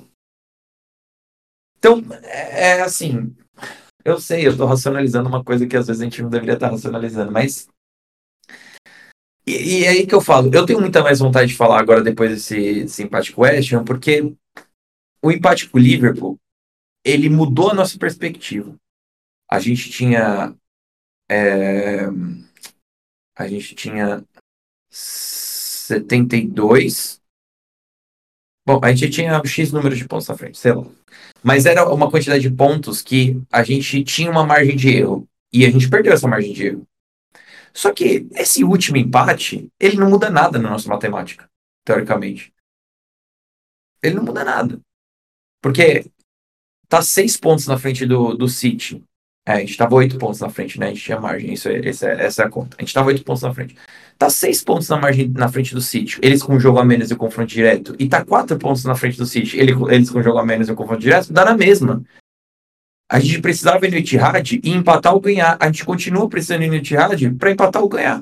[1.78, 3.32] Então, é, é assim.
[4.04, 6.72] Eu sei, eu tô racionalizando uma coisa que às vezes a gente não deveria estar
[6.72, 7.68] racionalizando, mas.
[9.46, 12.02] E, e é aí que eu falo, eu tenho muita mais vontade de falar agora
[12.02, 14.36] depois desse, desse empate com o West Ham, porque
[15.22, 16.42] o empate com o Liverpool
[17.04, 18.76] ele mudou a nossa perspectiva.
[19.50, 20.56] A gente tinha.
[21.30, 22.06] É,
[23.36, 24.26] a gente tinha
[24.90, 27.22] 72.
[28.66, 30.86] Bom, a gente tinha X número de pontos na frente, sei lá.
[31.44, 35.28] Mas era uma quantidade de pontos que a gente tinha uma margem de erro.
[35.52, 36.88] E a gente perdeu essa margem de erro.
[37.74, 41.50] Só que esse último empate, ele não muda nada na nossa matemática,
[41.84, 42.54] teoricamente.
[44.04, 44.80] Ele não muda nada.
[45.62, 46.06] Porque
[46.92, 49.02] tá seis pontos na frente do, do City.
[49.48, 50.88] É, a gente tava oito pontos na frente, né?
[50.88, 52.76] A gente tinha margem, isso é, essa, é, essa é a conta.
[52.78, 53.78] A gente tava oito pontos na frente.
[54.18, 56.20] Tá seis pontos na margem na frente do City.
[56.22, 57.96] Eles com jogo a menos e o confronto direto.
[57.98, 59.58] E tá quatro pontos na frente do City.
[59.58, 61.32] Ele, eles com jogo a menos e o confronto direto.
[61.32, 62.04] Dá na mesma.
[63.10, 65.56] A gente precisava ir no Etihad e empatar ou ganhar.
[65.62, 68.22] A gente continua precisando ir no Etihad para empatar ou ganhar.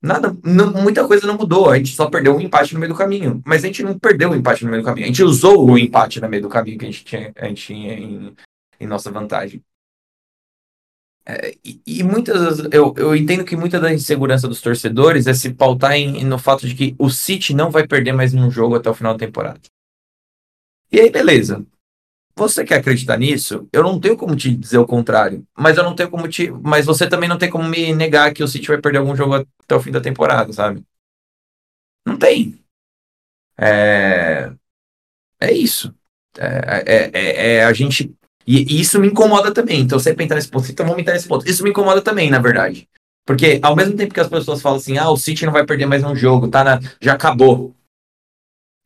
[0.00, 1.70] Nada, não, muita coisa não mudou.
[1.70, 3.42] A gente só perdeu um empate no meio do caminho.
[3.44, 5.04] Mas a gente não perdeu o empate no meio do caminho.
[5.04, 7.66] A gente usou o empate no meio do caminho que a gente tinha, a gente
[7.66, 8.36] tinha em,
[8.80, 9.62] em nossa vantagem.
[11.26, 15.52] É, e, e, muitas eu, eu entendo que muita da insegurança dos torcedores é se
[15.52, 18.88] pautar em, no fato de que o City não vai perder mais um jogo até
[18.88, 19.60] o final da temporada.
[20.90, 21.66] E aí, beleza.
[22.38, 23.68] Você quer acreditar nisso?
[23.72, 25.44] Eu não tenho como te dizer o contrário.
[25.56, 26.50] Mas eu não tenho como te.
[26.62, 29.34] Mas você também não tem como me negar que o City vai perder algum jogo
[29.34, 30.82] até o fim da temporada, sabe?
[32.06, 32.58] Não tem.
[33.58, 34.52] É,
[35.40, 35.92] é isso.
[36.38, 38.14] É, é, é, é a gente
[38.46, 39.80] e, e, isso me incomoda também.
[39.80, 41.46] Então, sempre entrar nesse ponto, então vamos entrar nesse ponto.
[41.46, 42.88] Isso me incomoda também, na verdade.
[43.26, 45.84] Porque ao mesmo tempo que as pessoas falam assim, ah, o City não vai perder
[45.84, 46.80] mais um jogo, tá na...
[46.98, 47.74] já acabou.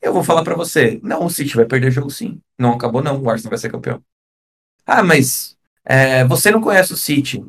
[0.02, 2.40] Eu vou falar para você, não, o City vai perder jogo sim.
[2.58, 4.02] Não acabou não, o Arsenal vai ser campeão.
[4.84, 7.44] Ah, mas é, você não conhece o City.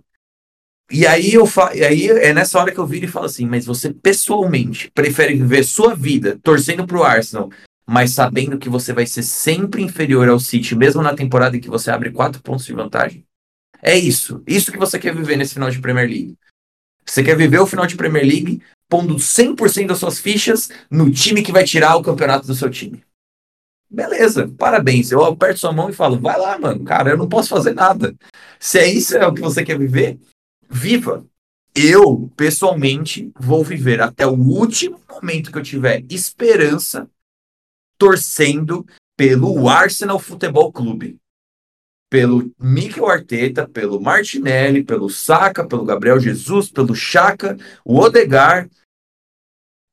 [0.92, 1.76] E aí eu fa...
[1.76, 5.34] e aí é nessa hora que eu viro e falo assim, mas você pessoalmente prefere
[5.34, 7.50] viver sua vida torcendo pro Arsenal
[7.86, 11.70] mas sabendo que você vai ser sempre inferior ao City, mesmo na temporada em que
[11.70, 13.26] você abre quatro pontos de vantagem?
[13.82, 14.42] É isso.
[14.48, 16.38] Isso que você quer viver nesse final de Premier League.
[17.06, 18.62] Você quer viver o final de Premier League
[18.94, 23.04] pondo 100% das suas fichas no time que vai tirar o campeonato do seu time.
[23.90, 25.12] Beleza, parabéns.
[25.12, 26.84] Eu aperto sua mão e falo, vai lá, mano.
[26.84, 28.16] Cara, eu não posso fazer nada.
[28.60, 30.20] Se é isso é o que você quer viver,
[30.70, 31.26] viva.
[31.74, 37.10] Eu, pessoalmente, vou viver até o último momento que eu tiver esperança
[37.98, 38.86] torcendo
[39.18, 41.18] pelo Arsenal Futebol Clube.
[42.12, 48.70] Pelo Mikel Arteta, pelo Martinelli, pelo Saka, pelo Gabriel Jesus, pelo Chaka, o Odegar,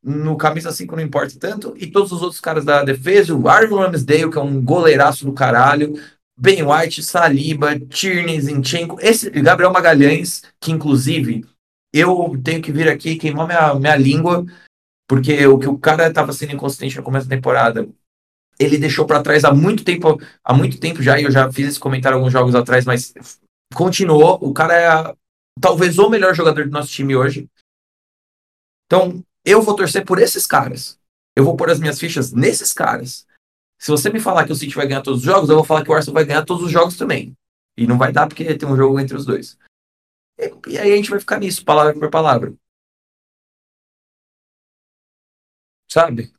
[0.03, 3.77] no camisa 5 não importa tanto, e todos os outros caras da defesa, o Aaron
[3.77, 5.95] Ramsdale, que é um goleiraço do caralho,
[6.39, 11.45] Ben White, Saliba, Tierney, Zinchenko, esse Gabriel Magalhães, que inclusive
[11.93, 14.47] eu tenho que vir aqui queimar minha, minha língua,
[15.09, 17.87] porque o que o cara estava sendo inconsistente no começo da temporada,
[18.59, 21.69] ele deixou para trás há muito tempo, há muito tempo já, e eu já fiz
[21.69, 23.13] esse comentário alguns jogos atrás, mas
[23.75, 24.39] continuou.
[24.41, 25.15] O cara é
[25.61, 27.49] talvez o melhor jogador do nosso time hoje.
[28.87, 30.99] Então, eu vou torcer por esses caras.
[31.37, 33.27] Eu vou pôr as minhas fichas nesses caras.
[33.79, 35.83] Se você me falar que o City vai ganhar todos os jogos, eu vou falar
[35.83, 37.35] que o Arsenal vai ganhar todos os jogos também.
[37.77, 39.59] E não vai dar porque tem um jogo entre os dois.
[40.39, 42.55] E, e aí a gente vai ficar nisso, palavra por palavra.
[45.91, 46.33] Sabe?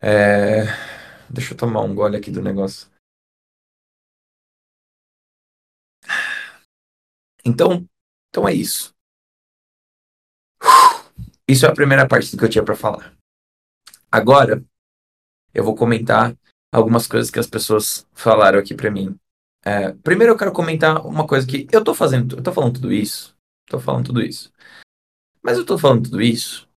[0.00, 0.64] É...
[1.30, 2.88] Deixa eu tomar um gole aqui do negócio.
[7.44, 7.88] Então,
[8.28, 8.94] então é isso.
[11.48, 13.14] Isso é a primeira parte do que eu tinha para falar.
[14.10, 14.64] Agora,
[15.52, 16.36] eu vou comentar
[16.72, 19.18] algumas coisas que as pessoas falaram aqui para mim.
[19.64, 22.92] É, primeiro eu quero comentar uma coisa que eu tô fazendo, eu tô falando tudo
[22.92, 23.34] isso,
[23.66, 24.52] tô falando tudo isso.
[25.42, 26.68] Mas eu tô falando tudo isso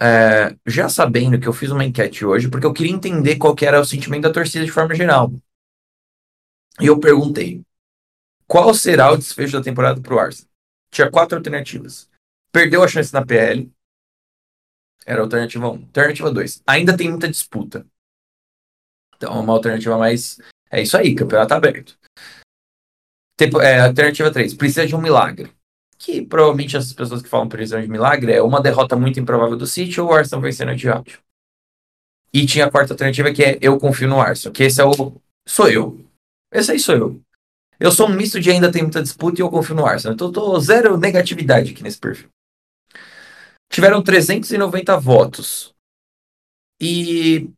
[0.00, 3.64] é, já sabendo que eu fiz uma enquete hoje, porque eu queria entender qual que
[3.64, 5.32] era o sentimento da torcida de forma geral.
[6.80, 7.62] E eu perguntei:
[8.46, 10.50] qual será o desfecho da temporada para o Arsenal?
[10.90, 12.08] Tinha quatro alternativas.
[12.52, 13.70] Perdeu a chance na PL.
[15.06, 15.72] Era a alternativa 1.
[15.72, 16.62] Alternativa 2.
[16.66, 17.86] Ainda tem muita disputa.
[19.16, 20.38] Então, uma alternativa mais.
[20.70, 21.96] É isso aí, campeonato aberto.
[23.62, 24.54] É, alternativa 3.
[24.54, 25.50] Precisa de um milagre
[25.98, 29.66] que provavelmente as pessoas que falam previsão de milagre é uma derrota muito improvável do
[29.66, 31.18] City ou o Arsenal vencendo de áudio.
[32.32, 35.14] E tinha a quarta alternativa que é eu confio no Arsenal, que esse é o
[35.48, 36.04] sou eu.
[36.52, 37.20] Esse aí sou eu.
[37.78, 40.14] Eu sou um misto de ainda tem muita disputa e eu confio no Arsenal.
[40.14, 42.28] Então eu tô zero negatividade aqui nesse perfil.
[43.76, 45.74] Tiveram 390 votos.
[46.80, 47.52] E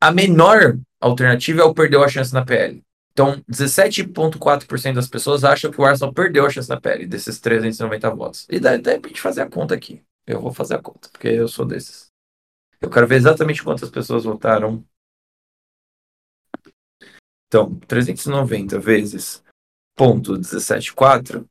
[0.00, 2.80] a menor alternativa é o perdeu a chance na PL.
[3.10, 8.08] Então, 17,4% das pessoas acham que o Arsenal perdeu a chance na pele desses 390
[8.14, 8.46] votos.
[8.48, 10.00] E dá até pra gente fazer a conta aqui.
[10.24, 12.06] Eu vou fazer a conta, porque eu sou desses.
[12.80, 14.84] Eu quero ver exatamente quantas pessoas votaram.
[17.48, 19.42] Então, 390 vezes
[19.96, 21.44] ponto 17,4.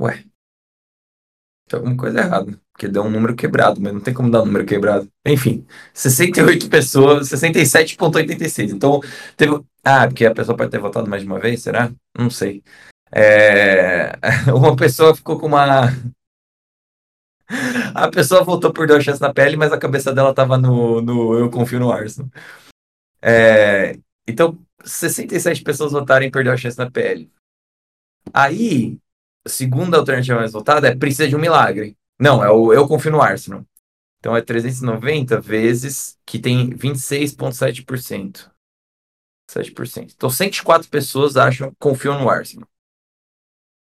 [0.00, 0.24] Ué.
[1.68, 2.58] Tem alguma coisa errada.
[2.72, 5.08] Porque deu um número quebrado, mas não tem como dar um número quebrado.
[5.26, 8.72] Enfim, 68 pessoas, 67,86.
[8.72, 9.00] Então,
[9.36, 9.60] teve.
[9.84, 11.90] Ah, porque a pessoa pode ter votado mais de uma vez, será?
[12.16, 12.62] Não sei.
[13.12, 14.12] É...
[14.54, 15.88] Uma pessoa ficou com uma.
[17.94, 21.38] A pessoa votou por duas chances na pele, mas a cabeça dela tava no, no
[21.38, 22.30] Eu Confio no Arsenal.
[23.22, 23.98] É...
[24.26, 27.30] Então, 67 pessoas votaram em perder a chance na pele.
[28.32, 28.98] Aí,
[29.46, 31.96] segunda alternativa mais votada é precisa de um milagre.
[32.18, 33.64] Não, é o eu confio no Arsenal.
[34.18, 38.50] Então é 390 vezes que tem 26,7%.
[39.50, 40.12] 7%.
[40.14, 42.68] Então 104 pessoas acham, confiam no Arsenal.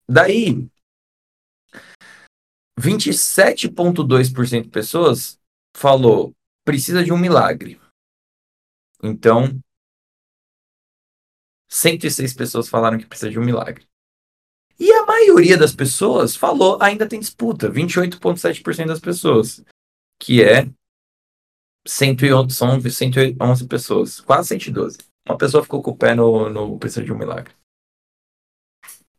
[0.09, 0.69] Daí,
[2.79, 5.39] 27,2% de pessoas
[5.77, 6.35] falou
[6.65, 7.81] precisa de um milagre.
[9.03, 9.61] Então,
[11.69, 13.87] 106 pessoas falaram que precisa de um milagre.
[14.79, 19.64] E a maioria das pessoas falou ainda tem disputa, 28,7% das pessoas,
[20.20, 20.68] que é
[21.87, 24.99] 111, são 111 pessoas, quase 112.
[25.29, 27.53] Uma pessoa ficou com o pé no, no precisa de um milagre.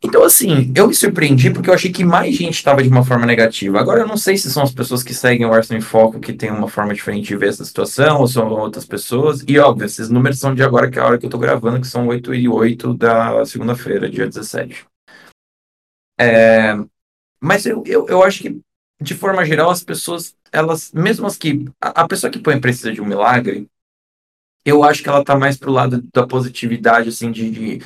[0.03, 3.25] Então, assim, eu me surpreendi porque eu achei que mais gente estava de uma forma
[3.25, 3.79] negativa.
[3.79, 6.33] Agora, eu não sei se são as pessoas que seguem o Arsenal em Foco que
[6.33, 9.43] têm uma forma diferente de ver essa situação, ou são outras pessoas.
[9.47, 11.81] E, óbvio, esses números são de agora, que é a hora que eu tô gravando,
[11.81, 14.85] que são 8 e 8 da segunda-feira, dia 17.
[16.19, 16.73] É...
[17.39, 18.59] Mas eu, eu, eu acho que,
[19.01, 21.65] de forma geral, as pessoas, elas, mesmo as que.
[21.81, 23.67] A, a pessoa que põe precisa de um milagre,
[24.65, 27.85] eu acho que ela tá mais pro lado da positividade, assim, de, de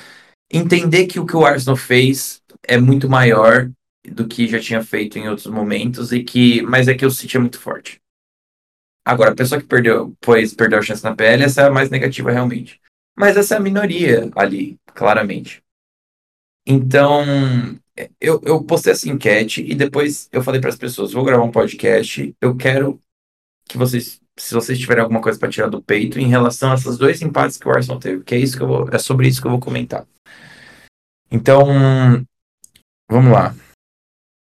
[0.51, 3.69] entender que o que o Arsenal fez é muito maior
[4.07, 7.37] do que já tinha feito em outros momentos e que mas é que o City
[7.37, 7.99] é muito forte.
[9.05, 11.89] Agora, a pessoa que perdeu, pois perdeu a chance na PL, essa é a mais
[11.89, 12.79] negativa realmente.
[13.17, 15.63] Mas essa é a minoria ali, claramente.
[16.65, 17.23] Então,
[18.19, 21.51] eu, eu postei essa enquete e depois eu falei para as pessoas, vou gravar um
[21.51, 23.01] podcast, eu quero
[23.67, 26.97] que vocês, se vocês tiverem alguma coisa para tirar do peito em relação a esses
[26.97, 29.41] dois empates que o Arsenal teve, que é isso que eu vou, é sobre isso
[29.41, 30.05] que eu vou comentar.
[31.31, 31.65] Então,
[33.09, 33.55] vamos lá.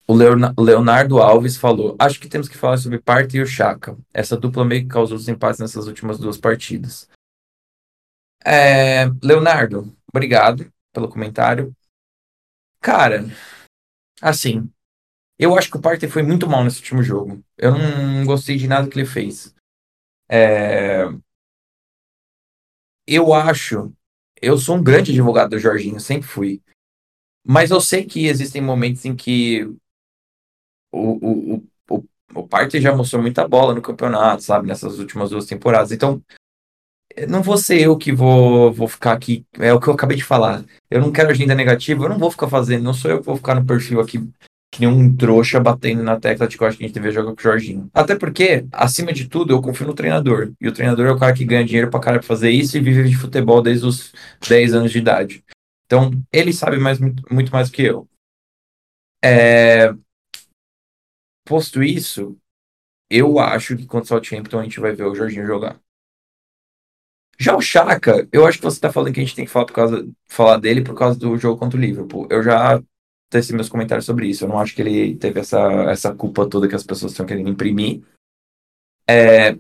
[0.07, 3.97] O Leonardo Alves falou: Acho que temos que falar sobre Partey e o Chaka.
[4.13, 7.09] Essa dupla meio que causou os empates nessas últimas duas partidas.
[8.45, 11.75] É, Leonardo, obrigado pelo comentário.
[12.85, 13.25] Cara,
[14.21, 14.71] assim,
[15.39, 17.43] eu acho que o Partey foi muito mal nesse último jogo.
[17.57, 19.55] Eu não gostei de nada que ele fez.
[20.29, 21.05] É,
[23.07, 23.91] eu acho
[24.43, 26.63] eu sou um grande advogado do Jorginho, sempre fui.
[27.43, 29.65] Mas eu sei que existem momentos em que
[30.93, 32.05] o, o, o,
[32.35, 34.69] o Partey já mostrou muita bola no campeonato, sabe?
[34.69, 35.91] Nessas últimas duas temporadas.
[35.91, 36.23] Então,
[37.29, 39.45] não vou ser eu que vou, vou ficar aqui.
[39.59, 40.65] É o que eu acabei de falar.
[40.91, 42.83] Eu não quero agenda negativa, eu não vou ficar fazendo.
[42.83, 44.21] Não sou eu que vou ficar no perfil aqui
[44.75, 47.15] que nem um trouxa batendo na tecla de que eu acho que a gente deveria
[47.15, 47.89] jogar com o Jorginho.
[47.95, 50.53] Até porque, acima de tudo, eu confio no treinador.
[50.61, 53.09] E o treinador é o cara que ganha dinheiro pra cara fazer isso e vive
[53.09, 54.13] de futebol desde os
[54.49, 55.45] 10 anos de idade.
[55.87, 58.09] Então, ele sabe mais, muito mais do que eu.
[59.25, 59.95] É...
[61.47, 62.37] Posto isso,
[63.09, 65.79] eu acho que contra o Southampton a gente vai ver o Jorginho jogar.
[67.39, 69.67] Já o Chaka, eu acho que você tá falando que a gente tem que falar,
[69.67, 72.27] por causa, falar dele por causa do jogo contra o Liverpool.
[72.31, 72.83] Eu já
[73.29, 74.45] teci meus comentários sobre isso.
[74.45, 75.61] Eu não acho que ele teve essa,
[75.91, 78.03] essa culpa toda que as pessoas estão querendo imprimir.
[79.09, 79.59] É,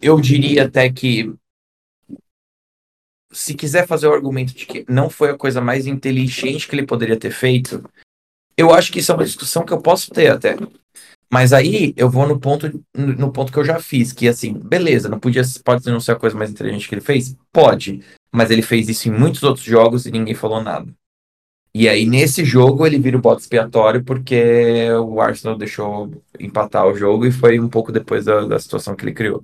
[0.00, 1.34] eu diria até que
[3.32, 6.86] se quiser fazer o argumento de que não foi a coisa mais inteligente que ele
[6.86, 7.82] poderia ter feito,
[8.56, 10.56] eu acho que isso é uma discussão que eu posso ter até.
[11.34, 15.08] Mas aí eu vou no ponto no ponto que eu já fiz, que assim, beleza,
[15.08, 17.36] não podia pode não ser a coisa mais inteligente que ele fez?
[17.52, 20.94] Pode, mas ele fez isso em muitos outros jogos e ninguém falou nada.
[21.74, 26.94] E aí, nesse jogo, ele vira o bode expiatório porque o Arsenal deixou empatar o
[26.94, 29.42] jogo e foi um pouco depois da, da situação que ele criou.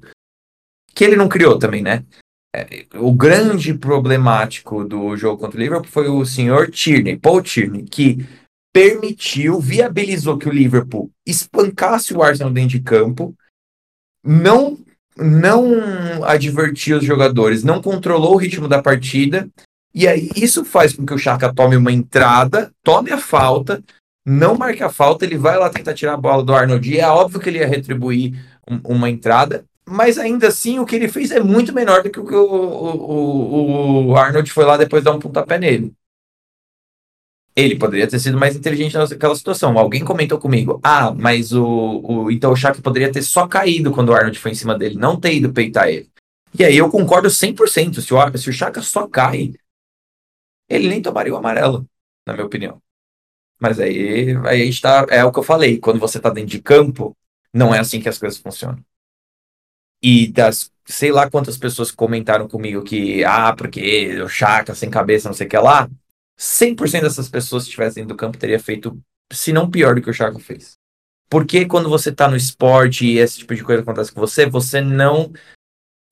[0.95, 2.05] Que ele não criou também, né?
[2.55, 7.83] É, o grande problemático do jogo contra o Liverpool foi o senhor Tierney, Paul Tierney,
[7.83, 8.25] que
[8.73, 13.35] permitiu, viabilizou que o Liverpool espancasse o Arsenal dentro de campo,
[14.25, 14.79] não
[15.17, 19.51] não advertiu os jogadores, não controlou o ritmo da partida
[19.95, 23.83] e aí isso faz com que o Chaka tome uma entrada, tome a falta,
[24.25, 26.89] não marque a falta, ele vai lá tentar tirar a bola do Arnold.
[26.89, 30.95] E é óbvio que ele ia retribuir um, uma entrada, mas ainda assim o que
[30.95, 34.77] ele fez é muito menor do que o que o, o, o Arnold foi lá
[34.77, 35.93] depois dar um pontapé nele.
[37.55, 39.77] Ele poderia ter sido mais inteligente naquela situação.
[39.79, 44.11] Alguém comentou comigo: ah, mas o, o então o Chaka poderia ter só caído quando
[44.11, 46.09] o Arnold foi em cima dele, não ter ido peitar ele.
[46.59, 48.01] E aí eu concordo 100%.
[48.01, 49.53] Se o, se o Chaka só cai,
[50.69, 51.87] ele nem tomaria o amarelo,
[52.27, 52.81] na minha opinião.
[53.61, 57.15] Mas aí, aí está, é o que eu falei, quando você está dentro de campo,
[57.53, 58.83] não é assim que as coisas funcionam.
[60.03, 65.29] E das, sei lá quantas pessoas comentaram comigo que, ah, porque o Chaka sem cabeça,
[65.29, 65.91] não sei o que lá,
[66.41, 68.99] 100% dessas pessoas que estivessem do campo teria feito,
[69.31, 70.79] se não pior do que o Chaka fez.
[71.29, 74.81] Porque quando você tá no esporte e esse tipo de coisa acontece com você, você
[74.81, 75.31] não,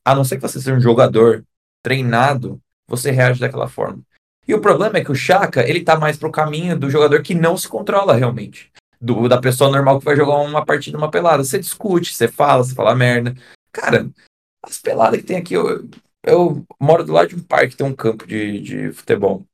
[0.04, 1.44] a não ser que você seja um jogador
[1.82, 4.02] treinado, você reage daquela forma.
[4.46, 7.34] E o problema é que o Chaka, ele tá mais pro caminho do jogador que
[7.34, 8.70] não se controla realmente.
[9.00, 11.42] Do, da pessoa normal que vai jogar uma partida, uma pelada.
[11.42, 13.34] Você discute, você fala, você fala merda.
[13.72, 14.10] Cara,
[14.62, 15.88] as peladas que tem aqui, eu,
[16.24, 19.44] eu moro do lado de um parque, tem um campo de, de futebol.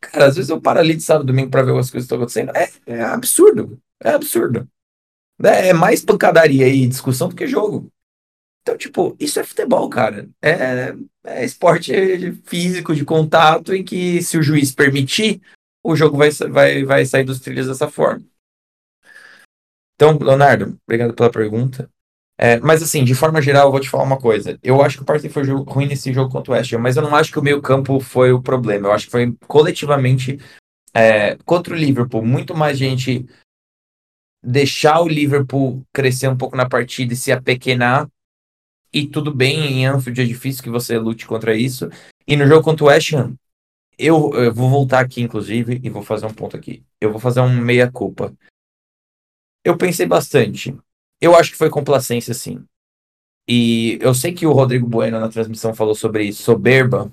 [0.00, 2.18] Cara, às vezes eu paro ali de sábado domingo pra ver as coisas que estão
[2.18, 2.52] acontecendo.
[2.56, 3.78] É, é absurdo.
[4.02, 4.66] É absurdo.
[5.42, 7.90] É, é mais pancadaria e discussão do que jogo.
[8.62, 10.28] Então, tipo, isso é futebol, cara.
[10.42, 10.94] É,
[11.24, 11.92] é esporte
[12.44, 15.40] físico de contato em que, se o juiz permitir,
[15.82, 18.24] o jogo vai, vai, vai sair dos trilhos dessa forma.
[19.94, 21.90] Então, Leonardo, obrigado pela pergunta.
[22.42, 24.58] É, mas assim, de forma geral, eu vou te falar uma coisa.
[24.62, 27.02] Eu acho que o Partey foi ruim nesse jogo contra o West Ham, mas eu
[27.02, 28.88] não acho que o meio campo foi o problema.
[28.88, 30.40] Eu acho que foi coletivamente
[30.94, 33.26] é, contra o Liverpool, muito mais gente
[34.42, 38.08] deixar o Liverpool crescer um pouco na partida e se apequenar.
[38.90, 41.90] E tudo bem, em Anfield é difícil que você lute contra isso.
[42.26, 43.34] E no jogo contra o West Ham,
[43.98, 46.82] eu, eu vou voltar aqui, inclusive, e vou fazer um ponto aqui.
[46.98, 48.34] Eu vou fazer um meia-culpa.
[49.62, 50.74] Eu pensei bastante.
[51.20, 52.64] Eu acho que foi complacência, sim.
[53.48, 57.12] E eu sei que o Rodrigo Bueno na transmissão falou sobre soberba.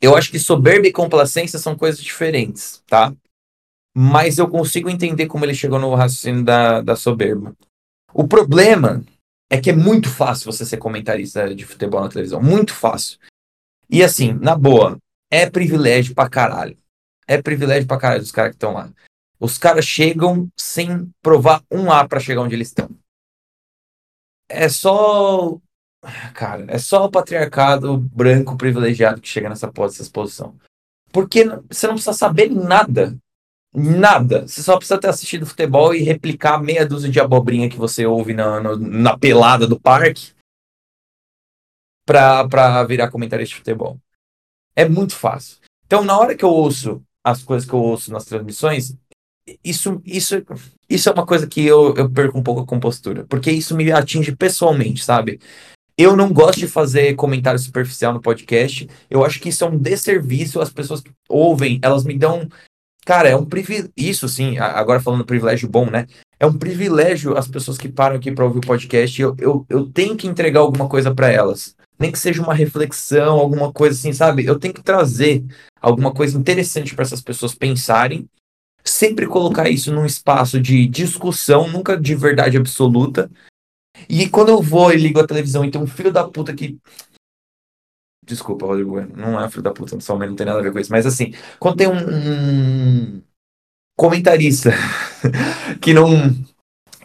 [0.00, 3.14] Eu acho que soberba e complacência são coisas diferentes, tá?
[3.96, 7.54] Mas eu consigo entender como ele chegou no raciocínio da, da soberba.
[8.12, 9.04] O problema
[9.50, 12.42] é que é muito fácil você ser comentarista de futebol na televisão.
[12.42, 13.18] Muito fácil.
[13.88, 14.98] E assim, na boa,
[15.30, 16.76] é privilégio pra caralho.
[17.26, 18.90] É privilégio pra caralho dos caras que estão lá.
[19.44, 22.88] Os caras chegam sem provar um A para chegar onde eles estão.
[24.48, 25.58] É só.
[26.32, 30.56] Cara, é só o patriarcado branco privilegiado que chega nessa, posição.
[31.12, 33.18] Porque você não precisa saber nada.
[33.74, 34.48] Nada.
[34.48, 38.32] Você só precisa ter assistido futebol e replicar meia dúzia de abobrinha que você ouve
[38.32, 40.32] na, na, na pelada do parque
[42.06, 44.00] pra, pra virar comentarista de futebol.
[44.74, 45.58] É muito fácil.
[45.84, 48.94] Então, na hora que eu ouço as coisas que eu ouço nas transmissões,
[49.62, 50.42] isso, isso,
[50.88, 53.90] isso é uma coisa que eu, eu perco um pouco a compostura, porque isso me
[53.92, 55.38] atinge pessoalmente, sabe?
[55.96, 58.88] Eu não gosto de fazer comentário superficial no podcast.
[59.08, 60.60] Eu acho que isso é um desserviço.
[60.60, 62.48] As pessoas que ouvem, elas me dão.
[63.06, 63.92] Cara, é um privilégio.
[63.96, 66.06] Isso sim, agora falando privilégio bom, né?
[66.40, 69.22] É um privilégio as pessoas que param aqui para ouvir o podcast.
[69.22, 71.76] Eu, eu, eu tenho que entregar alguma coisa para elas.
[71.96, 74.44] Nem que seja uma reflexão, alguma coisa assim, sabe?
[74.44, 75.44] Eu tenho que trazer
[75.80, 78.28] alguma coisa interessante para essas pessoas pensarem
[78.94, 83.30] sempre colocar isso num espaço de discussão, nunca de verdade absoluta.
[84.08, 86.78] E quando eu vou e ligo a televisão e tem um filho da puta que.
[88.24, 90.90] Desculpa, Rodrigo, não é filho da puta, pessoalmente não tem nada a ver com isso.
[90.90, 93.22] Mas assim, quando tem um, um
[93.96, 94.70] comentarista
[95.82, 96.08] que não.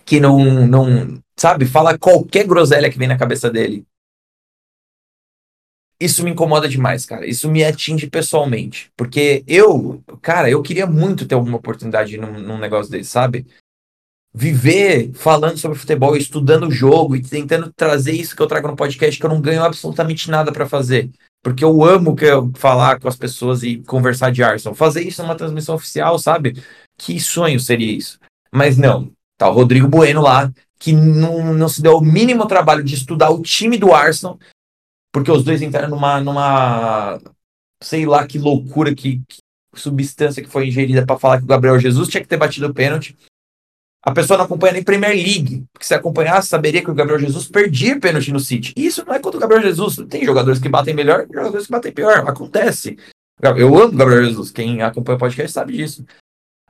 [0.05, 1.21] que não, não.
[1.37, 3.85] sabe, fala qualquer groselha que vem na cabeça dele
[5.99, 7.27] isso me incomoda demais, cara.
[7.27, 8.89] Isso me atinge pessoalmente.
[8.95, 13.45] Porque eu, cara, eu queria muito ter alguma oportunidade num, num negócio desse, sabe?
[14.33, 18.75] Viver falando sobre futebol, estudando o jogo e tentando trazer isso que eu trago no
[18.77, 21.09] podcast, que eu não ganho absolutamente nada para fazer.
[21.43, 24.75] Porque eu amo que eu falar com as pessoas e conversar de Arsenal.
[24.75, 26.61] Fazer isso numa transmissão oficial, sabe?
[26.97, 28.19] Que sonho seria isso.
[28.53, 29.11] Mas não.
[29.37, 33.31] Tá o Rodrigo Bueno lá, que não, não se deu o mínimo trabalho de estudar
[33.31, 34.37] o time do Arsenal
[35.11, 37.19] porque os dois entraram numa, numa
[37.81, 39.41] sei lá que loucura, que, que
[39.79, 42.73] substância que foi ingerida para falar que o Gabriel Jesus tinha que ter batido o
[42.73, 43.17] pênalti.
[44.01, 47.47] A pessoa não acompanha nem Premier League, porque se acompanhasse, saberia que o Gabriel Jesus
[47.47, 48.73] perdia pênalti no City.
[48.77, 49.97] Isso não é contra o Gabriel Jesus.
[50.09, 52.27] Tem jogadores que batem melhor e jogadores que batem pior.
[52.27, 52.97] Acontece.
[53.41, 54.51] Eu amo o Gabriel Jesus.
[54.51, 56.05] Quem acompanha o podcast sabe disso.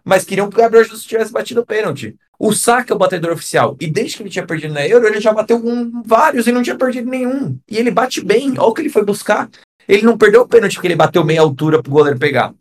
[0.03, 2.17] Mas queriam que o Gabriel Jesus tivesse batido o pênalti.
[2.41, 3.75] O Saka é o batedor oficial.
[3.81, 6.63] E desde que ele tinha perdido na Euro, ele já bateu com vários e não
[6.63, 7.59] tinha perdido nenhum.
[7.67, 8.51] E ele bate bem.
[8.57, 9.49] Olha o que ele foi buscar.
[9.85, 12.55] Ele não perdeu o pênalti porque ele bateu meia altura pro goleiro pegar.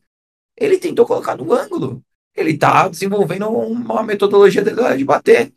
[0.57, 2.03] Ele tentou colocar no ângulo.
[2.37, 5.53] Ele tá desenvolvendo uma metodologia de bater.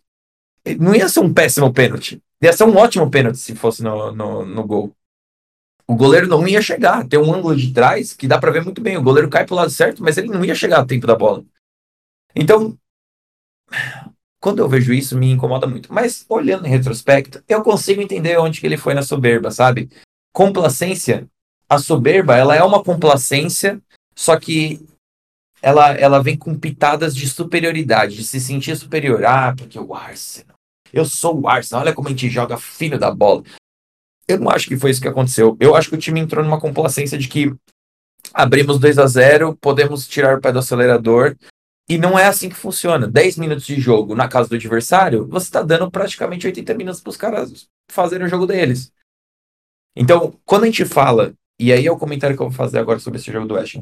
[0.80, 2.22] Não ia ser um péssimo pênalti.
[2.44, 4.96] Ia ser um ótimo pênalti se fosse no, no, no gol.
[5.88, 7.08] O goleiro não ia chegar.
[7.08, 8.98] Tem um ângulo de trás que dá para ver muito bem.
[8.98, 11.44] O goleiro cai pro lado certo, mas ele não ia chegar a tempo da bola.
[12.36, 12.78] Então,
[14.42, 15.94] quando eu vejo isso, me incomoda muito.
[15.94, 19.88] Mas, olhando em retrospecto, eu consigo entender onde que ele foi na soberba, sabe?
[20.34, 21.28] Complacência,
[21.70, 23.80] a soberba, ela é uma complacência,
[24.16, 24.84] só que
[25.62, 29.24] ela, ela vem com pitadas de superioridade, de se sentir superior.
[29.24, 30.56] Ah, porque o Arsenal.
[30.92, 33.44] Eu sou o Arsenal, olha como a gente joga filho da bola.
[34.28, 35.56] Eu não acho que foi isso que aconteceu.
[35.60, 37.54] Eu acho que o time entrou numa complacência de que
[38.34, 41.36] abrimos 2 a 0 podemos tirar o pé do acelerador
[41.92, 43.06] e não é assim que funciona.
[43.06, 47.10] 10 minutos de jogo na casa do adversário, você está dando praticamente 80 minutos para
[47.10, 48.94] os caras fazerem o jogo deles.
[49.94, 52.98] Então, quando a gente fala, e aí é o comentário que eu vou fazer agora
[52.98, 53.76] sobre esse jogo do West.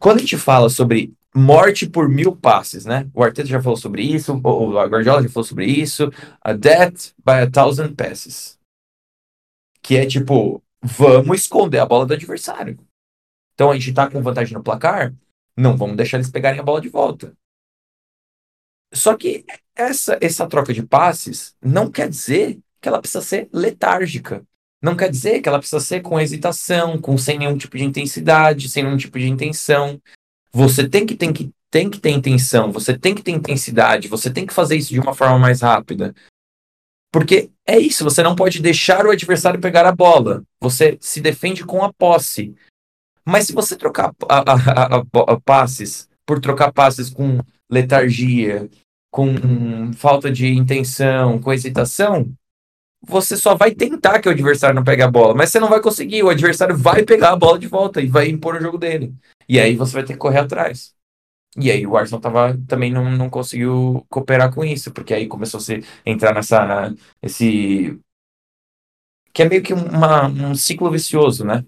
[0.00, 3.08] Quando a gente fala sobre morte por mil passes, né?
[3.14, 7.34] O Arteta já falou sobre isso, o Guardiola já falou sobre isso, a death by
[7.44, 8.58] a thousand passes.
[9.80, 12.76] Que é tipo, vamos esconder a bola do adversário.
[13.54, 15.14] Então a gente tá com vantagem no placar,
[15.56, 17.32] Não vamos deixar eles pegarem a bola de volta.
[18.94, 24.42] Só que essa, essa troca de passes não quer dizer que ela precisa ser letárgica.
[24.80, 28.68] Não quer dizer que ela precisa ser com hesitação, com sem nenhum tipo de intensidade,
[28.68, 30.00] sem nenhum tipo de intenção.
[30.52, 34.30] Você tem que, tem que, tem que ter intenção, você tem que ter intensidade, você
[34.30, 36.14] tem que fazer isso de uma forma mais rápida.
[37.10, 40.44] Porque é isso, você não pode deixar o adversário pegar a bola.
[40.60, 42.54] Você se defende com a posse.
[43.24, 47.38] Mas se você trocar a, a, a, passes por trocar passes com
[47.70, 48.68] letargia,
[49.14, 52.34] com falta de intenção, com hesitação,
[53.00, 55.80] você só vai tentar que o adversário não pegue a bola, mas você não vai
[55.80, 56.24] conseguir.
[56.24, 59.14] O adversário vai pegar a bola de volta e vai impor o jogo dele.
[59.48, 60.96] E aí você vai ter que correr atrás.
[61.56, 65.58] E aí o Arsenal tava, também não, não conseguiu cooperar com isso, porque aí começou
[65.58, 66.92] a se entrar nessa.
[67.22, 67.96] esse.
[69.32, 71.64] Que é meio que uma, um ciclo vicioso, né?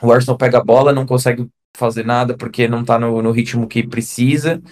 [0.00, 3.66] O Arsenal pega a bola, não consegue fazer nada porque não tá no, no ritmo
[3.66, 4.62] que precisa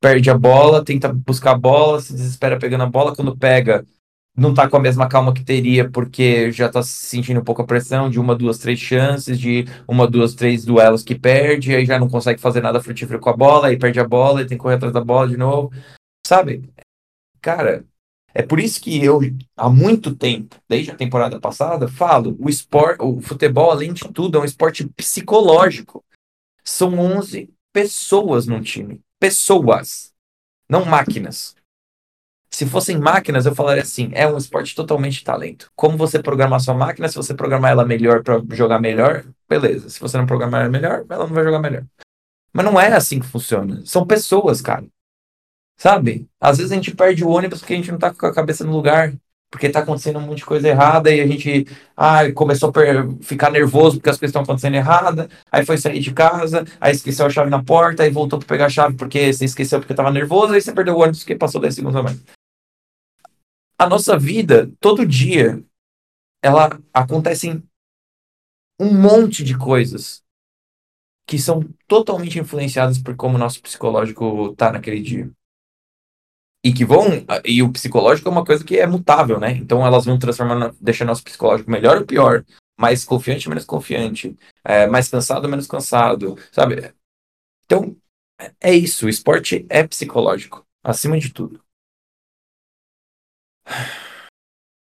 [0.00, 3.84] perde a bola, tenta buscar a bola, se desespera pegando a bola, quando pega,
[4.36, 7.66] não tá com a mesma calma que teria, porque já tá sentindo um pouco a
[7.66, 11.98] pressão de uma, duas, três chances, de uma, duas, três duelos que perde, aí já
[11.98, 14.62] não consegue fazer nada frutífero com a bola, aí perde a bola, e tem que
[14.62, 15.72] correr atrás da bola de novo.
[16.24, 16.70] Sabe?
[17.40, 17.84] Cara,
[18.32, 19.20] é por isso que eu,
[19.56, 24.38] há muito tempo, desde a temporada passada, falo, o esporte, o futebol, além de tudo,
[24.38, 26.04] é um esporte psicológico.
[26.64, 30.12] São 11 pessoas num time pessoas,
[30.68, 31.56] não máquinas.
[32.50, 35.70] Se fossem máquinas, eu falaria assim: é um esporte totalmente talento.
[35.76, 39.90] Como você programar sua máquina, se você programar ela melhor para jogar melhor, beleza.
[39.90, 41.84] Se você não programar ela melhor, ela não vai jogar melhor.
[42.52, 43.84] Mas não é assim que funciona.
[43.84, 44.86] São pessoas, cara.
[45.76, 46.28] Sabe?
[46.40, 48.64] Às vezes a gente perde o ônibus porque a gente não tá com a cabeça
[48.64, 49.14] no lugar
[49.50, 53.50] porque tá acontecendo um monte de coisa errada e a gente ah, começou a ficar
[53.50, 57.30] nervoso porque as coisas estão acontecendo errada, aí foi sair de casa, aí esqueceu a
[57.30, 60.52] chave na porta, aí voltou para pegar a chave porque você esqueceu porque estava nervoso,
[60.52, 62.22] aí você perdeu o ônibus que passou 10 segundos a mais.
[63.78, 65.62] A nossa vida, todo dia,
[66.42, 67.62] ela acontecem
[68.78, 70.22] um monte de coisas
[71.26, 75.30] que são totalmente influenciadas por como o nosso psicológico tá naquele dia
[76.64, 77.24] e que vão.
[77.44, 79.52] E o psicológico é uma coisa que é mutável, né?
[79.52, 82.44] Então elas vão transformando, deixando nosso psicológico melhor ou pior,
[82.78, 86.94] mais confiante, menos confiante, é, mais cansado, menos cansado, sabe?
[87.64, 87.96] Então,
[88.60, 89.06] é isso.
[89.06, 91.62] O esporte é psicológico, acima de tudo.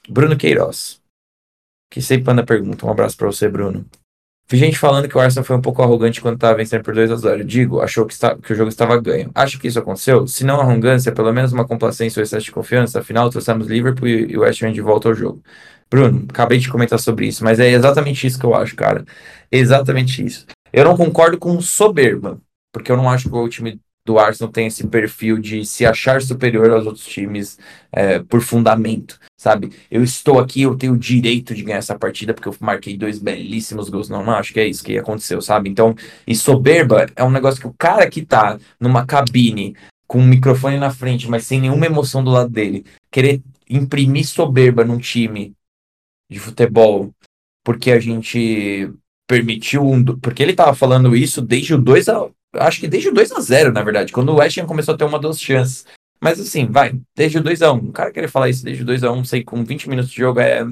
[0.09, 1.01] Bruno Queiroz,
[1.89, 2.86] que sempre manda pergunta.
[2.86, 3.86] Um abraço para você, Bruno.
[4.50, 7.12] Vi gente falando que o Arsenal foi um pouco arrogante quando estava vencendo por 2
[7.12, 9.30] a 0 Digo, achou que, está, que o jogo estava ganho.
[9.36, 10.26] Acho que isso aconteceu?
[10.26, 13.00] Se não arrogância, pelo menos uma complacência ou excesso de confiança.
[13.00, 15.43] Afinal, trouxemos Liverpool e o West Ham de volta ao jogo.
[15.89, 19.06] Bruno, acabei de comentar sobre isso, mas é exatamente isso que eu acho, cara.
[19.52, 20.45] Exatamente isso.
[20.72, 22.39] Eu não concordo com soberba,
[22.72, 26.22] porque eu não acho que o time do Arsenal tem esse perfil de se achar
[26.22, 27.60] superior aos outros times
[27.91, 29.70] é, por fundamento, sabe?
[29.91, 33.20] Eu estou aqui, eu tenho o direito de ganhar essa partida porque eu marquei dois
[33.20, 34.08] belíssimos gols.
[34.08, 35.70] Não, não acho que é isso que aconteceu, sabe?
[35.70, 35.93] Então,
[36.26, 39.76] e soberba é um negócio que o cara que tá numa cabine
[40.08, 44.86] com um microfone na frente, mas sem nenhuma emoção do lado dele, querer imprimir soberba
[44.86, 45.53] num time
[46.32, 47.14] de futebol
[47.62, 48.89] porque a gente
[49.28, 50.01] permitiu um.
[50.05, 52.30] Porque ele tava falando isso desde o 2 a
[52.60, 54.97] acho que desde o 2 a 0 na verdade, quando o West Ham começou a
[54.97, 55.86] ter uma duas chances.
[56.20, 58.86] Mas assim, vai, desde o 2 a 1 O cara querer falar isso desde o
[58.86, 60.66] 2 a 1 sei, com 20 minutos de jogo é.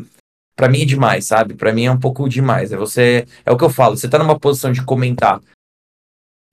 [0.56, 1.54] Pra mim é demais, sabe?
[1.54, 2.72] Pra mim é um pouco demais.
[2.72, 3.28] É você.
[3.46, 5.42] É o que eu falo, você tá numa posição de comentar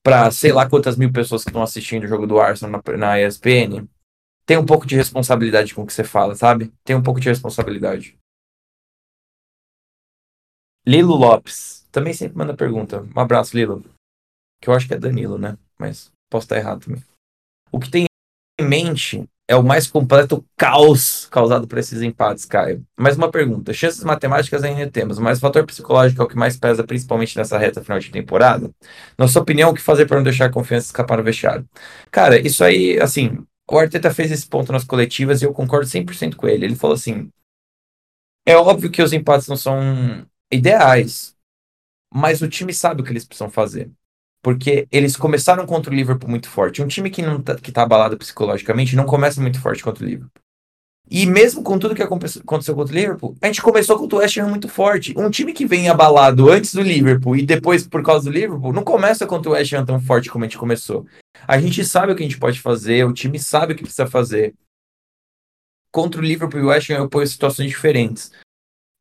[0.04, 3.20] pra sei lá quantas mil pessoas que estão assistindo o jogo do Arsenal na, na
[3.20, 3.86] ESPN.
[4.44, 6.72] Tem um pouco de responsabilidade com o que você fala, sabe?
[6.84, 8.18] Tem um pouco de responsabilidade.
[10.84, 11.86] Lilo Lopes.
[11.92, 13.06] Também sempre manda pergunta.
[13.14, 13.84] Um abraço, Lilo
[14.62, 15.58] que eu acho que é Danilo, né?
[15.76, 17.02] Mas posso estar errado também.
[17.72, 18.06] O que tem
[18.60, 22.86] em mente é o mais completo caos causado por esses empates, Caio.
[22.96, 23.74] Mais uma pergunta.
[23.74, 27.58] Chances matemáticas ainda temos, mas o fator psicológico é o que mais pesa, principalmente nessa
[27.58, 28.70] reta final de temporada?
[29.18, 31.68] Na sua opinião, o que fazer para não deixar a confiança escapar no vestiário?
[32.10, 36.36] Cara, isso aí, assim, o Arteta fez esse ponto nas coletivas e eu concordo 100%
[36.36, 36.66] com ele.
[36.66, 37.28] Ele falou assim:
[38.46, 41.34] é óbvio que os empates não são ideais,
[42.14, 43.90] mas o time sabe o que eles precisam fazer
[44.42, 46.82] porque eles começaram contra o Liverpool muito forte.
[46.82, 50.08] Um time que não tá, que tá abalado psicologicamente não começa muito forte contra o
[50.08, 50.42] Liverpool.
[51.10, 52.42] E mesmo com tudo que aconteceu
[52.74, 55.14] contra o Liverpool, a gente começou contra o West Ham muito forte.
[55.16, 58.82] Um time que vem abalado antes do Liverpool e depois por causa do Liverpool, não
[58.82, 61.06] começa contra o West Ham tão forte como a gente começou.
[61.46, 64.06] A gente sabe o que a gente pode fazer, o time sabe o que precisa
[64.06, 64.54] fazer.
[65.92, 68.32] Contra o Liverpool e o West Ham eu ponho situações diferentes.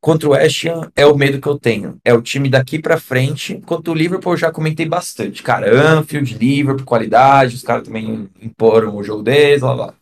[0.02, 2.00] Contra o West Ham é o medo que eu tenho.
[2.04, 3.62] É o time daqui para frente.
[3.62, 5.44] Contra o Liverpool eu já comentei bastante.
[5.44, 7.56] Cara, Anfield, Liverpool, qualidade.
[7.56, 9.94] Os caras também imporam o jogo deles, lá, lá.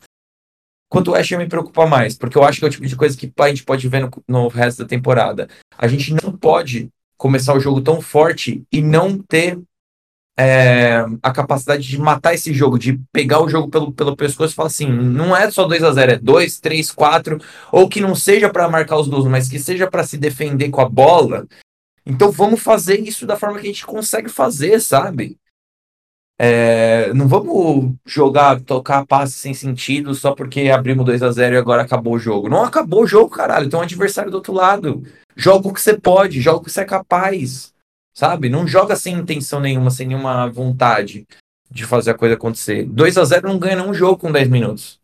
[0.89, 2.95] Quanto o West Ham me preocupa mais, porque eu acho que é o tipo de
[2.95, 5.49] coisa que a gente pode ver no, no resto da temporada.
[5.77, 9.59] A gente não pode começar o jogo tão forte e não ter
[10.41, 14.55] é, a capacidade de matar esse jogo, de pegar o jogo pelo, pelo pescoço e
[14.55, 17.37] falar assim: não é só 2 a 0 é 2, 3, 4,
[17.73, 20.79] ou que não seja para marcar os gols, mas que seja para se defender com
[20.79, 21.45] a bola.
[22.05, 25.37] Então vamos fazer isso da forma que a gente consegue fazer, sabe?
[26.41, 31.57] É, não vamos jogar, tocar passe sem sentido só porque abrimos 2 a 0 e
[31.57, 32.47] agora acabou o jogo.
[32.47, 33.69] Não acabou o jogo, caralho.
[33.69, 35.03] Tem um adversário do outro lado.
[35.35, 37.73] Joga o que você pode, joga o que você é capaz
[38.19, 38.49] sabe?
[38.49, 41.25] Não joga sem intenção nenhuma, sem nenhuma vontade
[41.71, 42.83] de fazer a coisa acontecer.
[42.83, 44.99] 2 a 0 não ganha nenhum jogo com 10 minutos.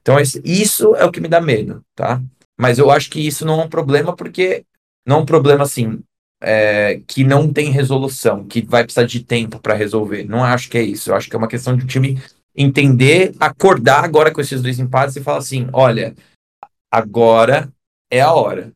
[0.00, 2.22] Então isso é o que me dá medo, tá?
[2.58, 4.64] Mas eu acho que isso não é um problema porque
[5.06, 6.02] não é um problema assim
[6.40, 10.24] é, que não tem resolução, que vai precisar de tempo para resolver.
[10.24, 11.10] Não acho que é isso.
[11.10, 12.18] Eu acho que é uma questão de o time
[12.56, 16.16] entender, acordar agora com esses dois empates e falar assim: olha,
[16.90, 17.70] agora
[18.10, 18.72] é a hora.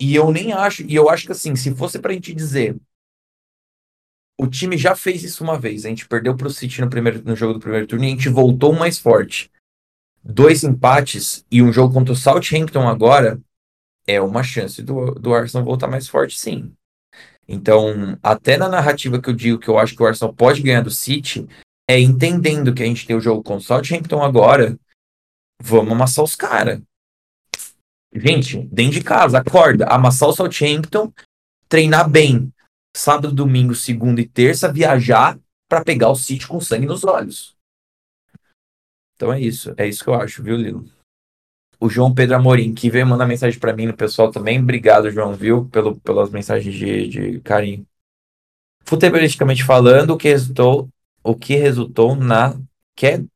[0.00, 2.76] E eu nem acho, e eu acho que assim, se fosse pra gente dizer,
[4.38, 7.36] o time já fez isso uma vez, a gente perdeu pro City no, primeiro, no
[7.36, 9.50] jogo do primeiro turno e a gente voltou mais forte.
[10.22, 13.40] Dois empates e um jogo contra o Southampton agora
[14.06, 16.72] é uma chance do, do Arsenal voltar mais forte, sim.
[17.46, 20.82] Então, até na narrativa que eu digo que eu acho que o Arsenal pode ganhar
[20.82, 21.46] do City,
[21.88, 24.78] é entendendo que a gente tem o jogo contra o Southampton agora,
[25.62, 26.80] vamos amassar os caras.
[28.14, 31.12] Gente, dentro de casa, acorda, amassar o Southampton,
[31.68, 32.52] treinar bem.
[32.96, 35.36] Sábado, domingo, segunda e terça, viajar
[35.68, 37.56] para pegar o City com sangue nos olhos.
[39.16, 40.84] Então é isso, é isso que eu acho, viu, Lilo?
[41.80, 44.60] O João Pedro Amorim, que veio mandar mensagem para mim no pessoal também.
[44.60, 47.84] Obrigado, João, viu, pelo, pelas mensagens de, de carinho.
[48.84, 50.88] Futebolisticamente falando, o que resultou,
[51.22, 52.56] o que resultou na
[52.94, 53.26] queda,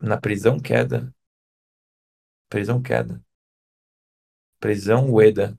[0.00, 1.12] na prisão queda.
[2.48, 3.20] Prisão queda.
[4.60, 5.58] Prisão Ueda.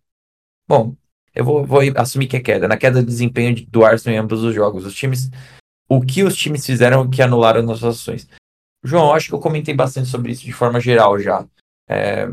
[0.67, 0.95] Bom,
[1.33, 2.67] eu vou, vou, assumir que é queda.
[2.67, 5.29] Na queda de desempenho do Arsenal em ambos os jogos, os times.
[5.89, 8.27] O que os times fizeram que anularam nossas ações?
[8.83, 11.47] João, acho que eu comentei bastante sobre isso de forma geral já.
[11.87, 12.27] É,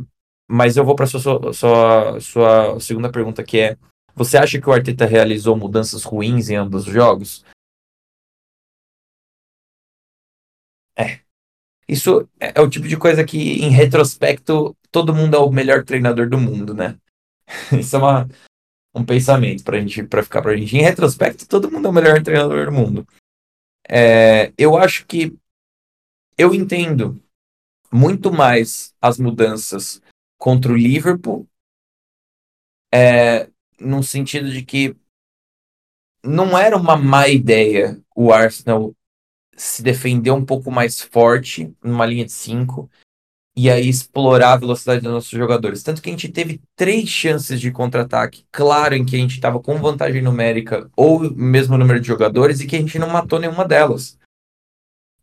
[0.49, 3.79] mas eu vou para sua, sua, sua, segunda pergunta, que é:
[4.15, 7.45] você acha que o Arteta realizou mudanças ruins em ambos os jogos?
[10.97, 11.26] É.
[11.89, 15.85] Isso é, é o tipo de coisa que, em retrospecto, todo mundo é o melhor
[15.85, 16.99] treinador do mundo, né?
[17.79, 18.29] Isso é uma,
[18.95, 20.77] um pensamento pra gente, pra ficar pra gente.
[20.77, 23.07] Em retrospecto, todo mundo é o melhor treinador do mundo.
[23.89, 25.37] É, eu acho que
[26.37, 27.23] eu entendo
[27.93, 30.03] muito mais as mudanças
[30.39, 31.47] contra o Liverpool,
[32.93, 33.49] é,
[33.81, 34.97] no sentido de que
[36.23, 38.95] não era uma má ideia o Arsenal
[39.57, 42.91] se defender um pouco mais forte numa linha de 5
[43.57, 45.83] e aí explorar a velocidade dos nossos jogadores.
[45.83, 49.59] Tanto que a gente teve três chances de contra-ataque, claro, em que a gente estava
[49.59, 53.65] com vantagem numérica ou mesmo número de jogadores e que a gente não matou nenhuma
[53.65, 54.19] delas.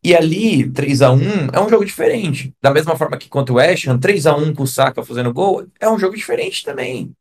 [0.03, 1.19] E ali, 3 a 1
[1.53, 2.53] é um jogo diferente.
[2.61, 5.31] Da mesma forma que contra o West Ham, 3 a 1 com o Saka fazendo
[5.31, 7.15] gol, é um jogo diferente também.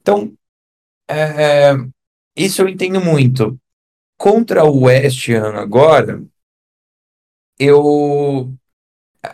[0.00, 0.32] Então,
[1.08, 1.72] é,
[2.36, 3.58] isso eu entendo muito.
[4.22, 6.22] Contra o West Ham agora,
[7.58, 8.54] eu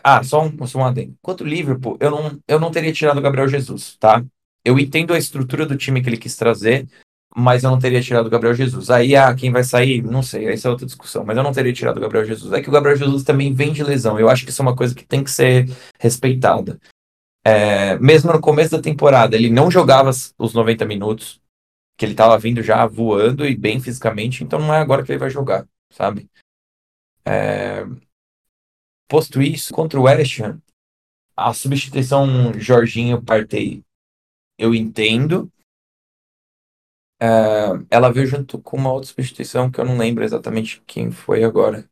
[0.02, 1.14] ah, só um, só um adendo.
[1.20, 4.24] Quanto o Liverpool, eu não, eu não teria tirado o Gabriel Jesus, tá?
[4.64, 6.88] Eu entendo a estrutura do time que ele quis trazer,
[7.36, 8.88] mas eu não teria tirado o Gabriel Jesus.
[8.88, 10.02] Aí, ah, quem vai sair?
[10.02, 12.50] Não sei, essa é outra discussão, mas eu não teria tirado o Gabriel Jesus.
[12.54, 14.18] É que o Gabriel Jesus também vem de lesão.
[14.18, 15.68] Eu acho que isso é uma coisa que tem que ser
[16.00, 16.80] respeitada.
[17.44, 20.08] É, mesmo no começo da temporada, ele não jogava
[20.38, 21.42] os 90 minutos,
[21.98, 25.18] que ele estava vindo já voando e bem fisicamente, então não é agora que ele
[25.18, 26.30] vai jogar, sabe?
[27.26, 27.84] É,
[29.08, 30.60] Posto isso, contra o West Ham,
[31.34, 33.82] a substituição Jorginho Partey,
[34.58, 35.50] eu entendo.
[37.20, 41.42] Uh, ela veio junto com uma outra substituição que eu não lembro exatamente quem foi
[41.42, 41.88] agora.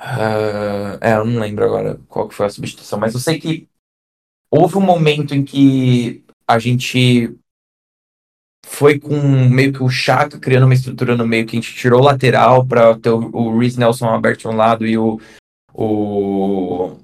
[0.00, 3.68] Uh, é, eu não lembro agora qual que foi a substituição, mas eu sei que
[4.50, 7.38] houve um momento em que a gente
[8.66, 12.02] foi com meio que o Chaka criando uma estrutura no meio que a gente tirou
[12.02, 15.20] lateral para ter o, o Reese Nelson aberto de um lado e o
[15.72, 16.96] o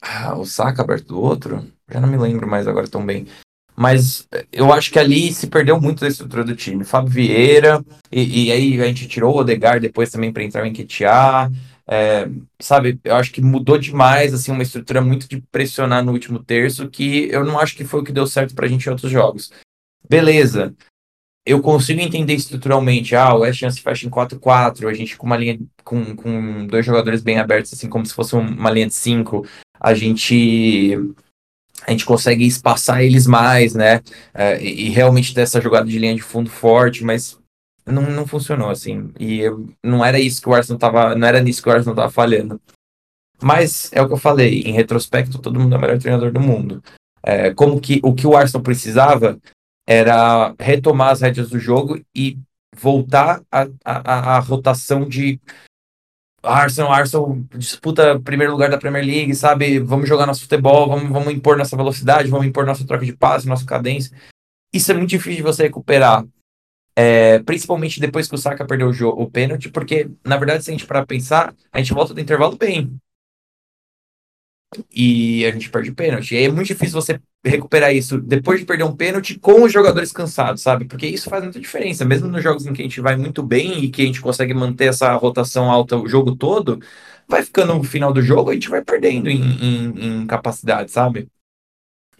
[0.00, 1.66] ah, o Saka aberto do outro.
[1.90, 3.26] Já não me lembro mais agora tão bem.
[3.76, 6.84] Mas eu acho que ali se perdeu muito da estrutura do time.
[6.84, 10.70] Fábio Vieira, e, e aí a gente tirou o Odegar depois também para entrar em
[10.70, 11.50] Enquetear.
[11.86, 12.28] É,
[12.60, 16.88] sabe, eu acho que mudou demais, assim, uma estrutura muito de pressionar no último terço,
[16.88, 19.50] que eu não acho que foi o que deu certo pra gente em outros jogos.
[20.06, 20.74] Beleza,
[21.48, 25.26] eu consigo entender estruturalmente, ah, o West Ham se fecha em 4-4, a gente com
[25.26, 28.94] uma linha com, com dois jogadores bem abertos, assim, como se fosse uma linha de
[28.94, 29.46] 5,
[29.80, 30.94] a gente
[31.86, 34.02] a gente consegue espaçar eles mais, né?
[34.34, 37.38] É, e, e, realmente ter essa jogada de linha de fundo forte, mas
[37.86, 39.10] não, não funcionou assim.
[39.18, 41.14] E eu, não era isso que o Arsenal tava.
[41.14, 42.60] Não era nisso que o Arsenal tava falhando.
[43.40, 46.40] Mas é o que eu falei, em retrospecto, todo mundo é o melhor treinador do
[46.40, 46.82] mundo.
[47.22, 49.38] É, como que o que o Arsenal precisava
[49.90, 52.38] era retomar as rédeas do jogo e
[52.76, 55.40] voltar a, a, a rotação de
[56.42, 59.78] Arsenal, Arsenal disputa primeiro lugar da Premier League, sabe?
[59.78, 63.48] Vamos jogar nosso futebol, vamos, vamos impor nossa velocidade, vamos impor nossa troca de passe,
[63.48, 64.14] nossa cadência.
[64.74, 66.22] Isso é muito difícil de você recuperar.
[66.94, 70.70] É, principalmente depois que o Saka perdeu o, jogo, o pênalti, porque, na verdade, se
[70.70, 73.00] a gente parar pensar, a gente volta do intervalo bem
[74.92, 76.34] e a gente perde o pênalti.
[76.34, 80.12] E é muito difícil você recuperar isso depois de perder um pênalti com os jogadores
[80.12, 80.84] cansados, sabe?
[80.84, 82.04] Porque isso faz muita diferença.
[82.04, 84.54] Mesmo nos jogos em que a gente vai muito bem e que a gente consegue
[84.54, 86.80] manter essa rotação alta o jogo todo,
[87.26, 91.28] vai ficando no final do jogo, a gente vai perdendo em, em, em capacidade, sabe?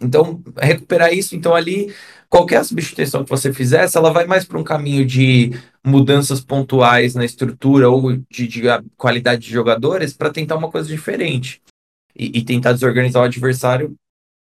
[0.01, 1.93] Então, recuperar isso, então ali,
[2.29, 5.51] qualquer substituição que você fizesse, ela vai mais para um caminho de
[5.85, 8.61] mudanças pontuais na estrutura ou de, de
[8.95, 11.61] qualidade de jogadores para tentar uma coisa diferente
[12.19, 13.95] e, e tentar desorganizar o adversário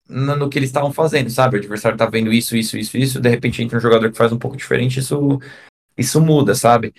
[0.09, 1.57] no, no que eles estavam fazendo, sabe?
[1.57, 4.33] O adversário tá vendo isso, isso, isso, isso, de repente entra um jogador que faz
[4.33, 5.39] um pouco diferente, isso,
[5.97, 6.95] isso muda, sabe?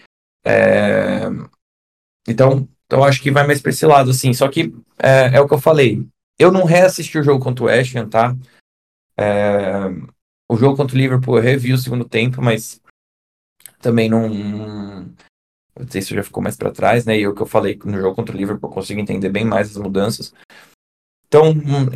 [0.45, 1.23] É...
[2.27, 4.33] Então, então, acho que vai mais pra esse lado, assim.
[4.33, 6.05] Só que é, é o que eu falei.
[6.39, 8.35] Eu não reassisti o jogo contra o West Ham, tá?
[9.17, 9.89] É...
[10.49, 12.81] O jogo contra o Liverpool eu revi o segundo tempo, mas
[13.81, 14.29] também não.
[15.77, 17.17] Não sei se já ficou mais para trás, né?
[17.19, 19.71] E o que eu falei no jogo contra o Liverpool, eu consigo entender bem mais
[19.71, 20.33] as mudanças.
[21.27, 21.89] Então, hum,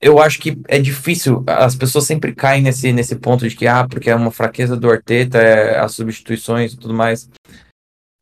[0.00, 3.86] eu acho que é difícil, as pessoas sempre caem nesse, nesse ponto de que, ah,
[3.88, 7.28] porque é uma fraqueza do Arteta, é, as substituições e tudo mais.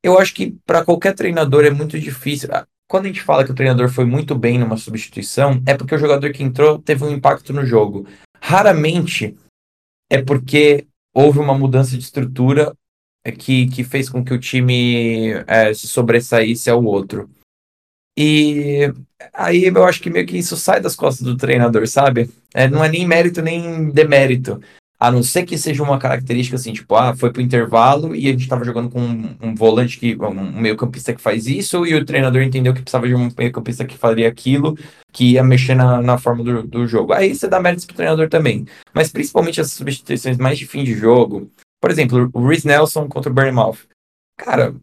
[0.03, 2.49] Eu acho que para qualquer treinador é muito difícil.
[2.53, 5.95] Ah, quando a gente fala que o treinador foi muito bem numa substituição, é porque
[5.95, 8.07] o jogador que entrou teve um impacto no jogo.
[8.41, 9.37] Raramente
[10.11, 12.73] é porque houve uma mudança de estrutura
[13.39, 17.29] que, que fez com que o time é, se sobressaísse ao outro.
[18.17, 18.93] E
[19.33, 22.31] aí eu acho que meio que isso sai das costas do treinador, sabe?
[22.55, 24.61] É, não é nem mérito nem demérito.
[25.01, 28.33] A não ser que seja uma característica assim, tipo, ah, foi pro intervalo e a
[28.33, 30.17] gente tava jogando com um, um volante que.
[30.17, 33.97] um meio-campista que faz isso, e o treinador entendeu que precisava de um meio-campista que
[33.97, 34.77] faria aquilo,
[35.13, 37.13] que ia mexer na, na forma do, do jogo.
[37.13, 38.67] Aí você dá méritos pro treinador também.
[38.93, 41.49] Mas principalmente as substituições mais de fim de jogo.
[41.81, 43.79] Por exemplo, o Rhys Nelson contra o Bournemouth.
[44.37, 44.75] Cara,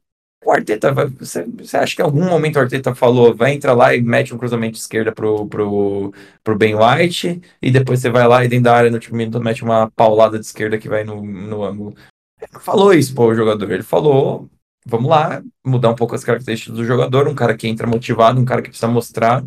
[0.45, 3.95] o Arteta, você, você acha que em algum momento o Arteta falou, vai entrar lá
[3.95, 8.27] e mete um cruzamento de esquerda pro, pro, pro Ben White, e depois você vai
[8.27, 11.03] lá e dentro da área no último minuto mete uma paulada de esquerda que vai
[11.03, 11.95] no, no ângulo.
[12.39, 14.47] Ele não falou isso pro jogador, ele falou,
[14.85, 18.45] vamos lá, mudar um pouco as características do jogador, um cara que entra motivado, um
[18.45, 19.43] cara que precisa mostrar.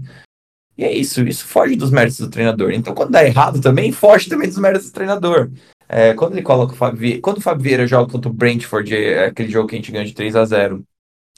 [0.77, 2.73] E é isso, isso foge dos méritos do treinador.
[2.73, 5.51] Então, quando dá errado também, foge também dos méritos do treinador.
[5.89, 8.95] É, quando ele coloca o Fábio Vieira, quando o Fábio Vieira joga contra o Brentford,
[8.95, 10.85] é aquele jogo que a gente ganha de 3 a 0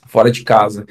[0.07, 0.85] fora de casa,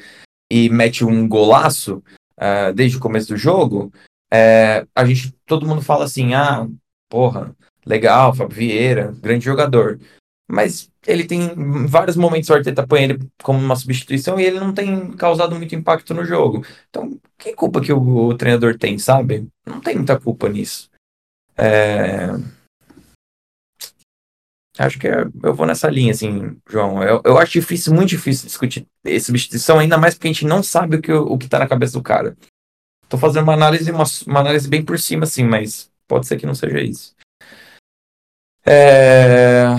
[0.50, 2.02] e mete um golaço
[2.38, 3.92] uh, desde o começo do jogo,
[4.32, 6.66] é, a gente, todo mundo fala assim, ah,
[7.08, 7.54] porra,
[7.84, 10.00] legal, Fábio Vieira, grande jogador.
[10.48, 14.72] Mas ele tem vários momentos o Arteta põe ele como uma substituição e ele não
[14.72, 16.64] tem causado muito impacto no jogo.
[16.88, 19.46] Então, que culpa que o, o treinador tem, sabe?
[19.64, 20.90] Não tem muita culpa nisso.
[21.56, 22.30] É...
[24.80, 27.02] Acho que é, eu vou nessa linha, assim, João.
[27.02, 28.86] Eu, eu acho difícil, muito difícil discutir
[29.20, 31.92] substituição, ainda mais porque a gente não sabe o que, o que tá na cabeça
[31.92, 32.34] do cara.
[33.06, 36.46] Tô fazendo uma análise, uma, uma análise bem por cima, assim, mas pode ser que
[36.46, 37.14] não seja isso.
[38.64, 39.76] É...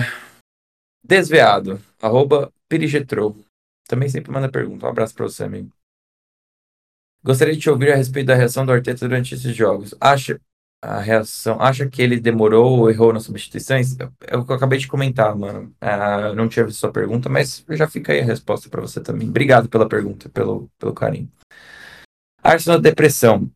[1.02, 3.36] Desveado, arroba Pirigetro.
[3.88, 4.86] Também sempre manda pergunta.
[4.86, 5.72] Um abraço pra você, amigo.
[7.24, 9.94] Gostaria de te ouvir a respeito da reação do Arteta durante esses jogos.
[10.00, 10.40] Acha,
[10.82, 11.62] a reação.
[11.62, 13.96] Acha que ele demorou ou errou nas substituições?
[14.26, 15.72] É o que eu acabei de comentar, mano.
[15.80, 19.28] Uh, não tinha visto sua pergunta, mas já fica aí a resposta para você também.
[19.28, 21.30] Obrigado pela pergunta, pelo, pelo carinho.
[22.42, 23.48] Arsenal depressão.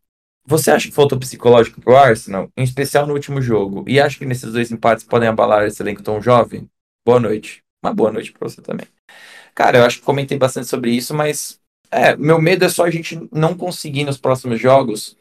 [0.47, 4.25] Você acha que faltou psicológico pro Arsenal, em especial no último jogo, e acha que
[4.25, 6.71] nesses dois empates podem abalar esse elenco tão jovem?
[7.05, 7.65] Boa noite.
[7.85, 8.87] Uma boa noite para você também.
[9.53, 11.61] Cara, eu acho que comentei bastante sobre isso, mas
[11.91, 15.17] é, meu medo é só a gente não conseguir nos próximos jogos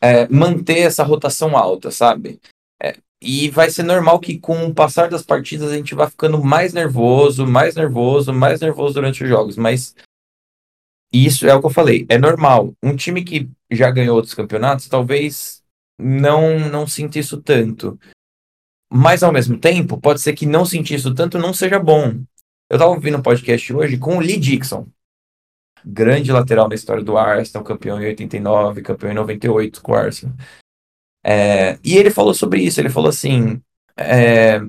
[0.00, 2.40] é, manter essa rotação alta, sabe?
[2.82, 6.42] É, e vai ser normal que com o passar das partidas a gente vai ficando
[6.42, 9.56] mais nervoso, mais nervoso, mais nervoso durante os jogos.
[9.56, 9.94] Mas
[11.12, 12.72] isso é o que eu falei, é normal.
[12.82, 15.62] Um time que já ganhou outros campeonatos, talvez
[15.98, 17.98] não não sinta isso tanto.
[18.92, 22.22] Mas ao mesmo tempo, pode ser que não sentir isso tanto não seja bom.
[22.68, 24.86] Eu tava ouvindo um podcast hoje com o Lee Dixon,
[25.84, 30.34] grande lateral na história do Arsenal, campeão em 89, campeão em 98 com o Arsenal.
[31.24, 33.60] É, e ele falou sobre isso, ele falou assim,
[33.96, 34.60] é,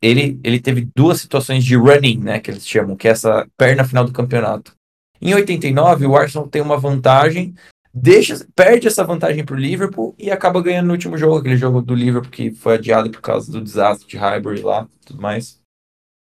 [0.00, 3.84] ele, ele teve duas situações de running, né, que eles chamam, que é essa perna
[3.84, 4.74] final do campeonato.
[5.20, 7.54] Em 89, o Arsenal tem uma vantagem,
[7.92, 11.80] deixa, perde essa vantagem para o Liverpool e acaba ganhando no último jogo, aquele jogo
[11.80, 15.60] do Liverpool que foi adiado por causa do desastre de Highbury lá, tudo mais.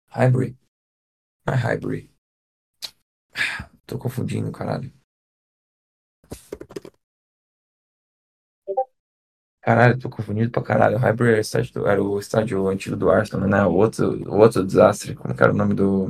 [0.09, 0.55] Highbury?
[1.45, 2.11] Não é Highbury.
[3.91, 4.89] Tô confundindo, caralho.
[9.61, 10.95] Caralho, tô confundido pra caralho.
[10.95, 13.65] O Highbury era o estádio, era o estádio antigo do Arsenal, né?
[13.65, 15.13] O outro, o outro desastre.
[15.13, 16.07] Como que era o nome do.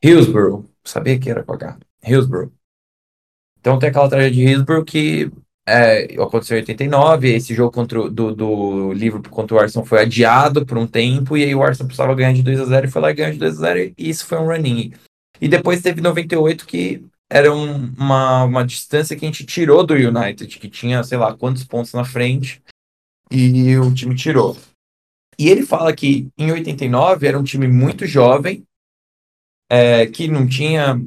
[0.00, 0.64] Hillsborough.
[0.84, 1.76] Sabia que era com H.
[2.04, 2.52] Hillsborough.
[3.58, 5.32] Então tem aquela tragédia de Hillsborough que
[5.66, 7.34] é, aconteceu em 89.
[7.34, 11.36] Esse jogo contra, do, do Liverpool contra o Arsenal foi adiado por um tempo.
[11.36, 13.32] E aí o Arsenal precisava ganhar de 2 a 0 e foi lá e ganhou
[13.32, 14.92] de 2 a 0 E isso foi um running.
[15.40, 19.94] E depois teve 98 que era um, uma, uma distância que a gente tirou do
[19.94, 22.62] United, que tinha, sei lá, quantos pontos na frente,
[23.30, 24.56] e o time tirou.
[25.38, 28.64] E ele fala que em 89 era um time muito jovem,
[29.68, 31.00] é, que não tinha.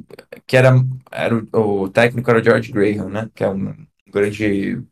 [0.46, 0.74] que era.
[1.10, 3.30] era o, o, técnico era o George Graham, né?
[3.34, 3.74] Que é um
[4.10, 4.82] grande.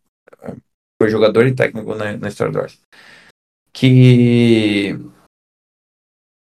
[1.01, 2.87] foi jogador e técnico na, na história do Arsenal.
[3.73, 4.95] Que.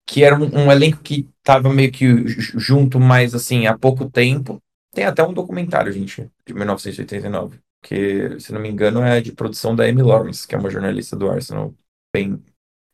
[0.06, 4.60] que era um, um elenco que estava meio que junto, mas assim, há pouco tempo.
[4.92, 9.74] Tem até um documentário, gente, de 1989, que, se não me engano, é de produção
[9.74, 11.74] da Amy Lawrence, que é uma jornalista do Arsenal
[12.14, 12.40] bem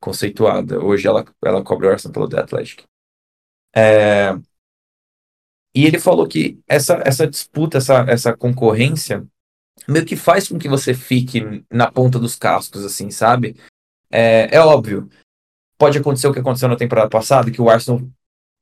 [0.00, 0.82] conceituada.
[0.82, 2.84] Hoje ela, ela cobre o Arsenal pelo The Athletic.
[3.76, 4.32] É...
[5.74, 9.24] E ele falou que essa, essa disputa, essa, essa concorrência,
[9.88, 13.56] meio que faz com que você fique na ponta dos cascos, assim, sabe?
[14.10, 15.08] É, é óbvio.
[15.78, 18.02] Pode acontecer o que aconteceu na temporada passada, que o Arsenal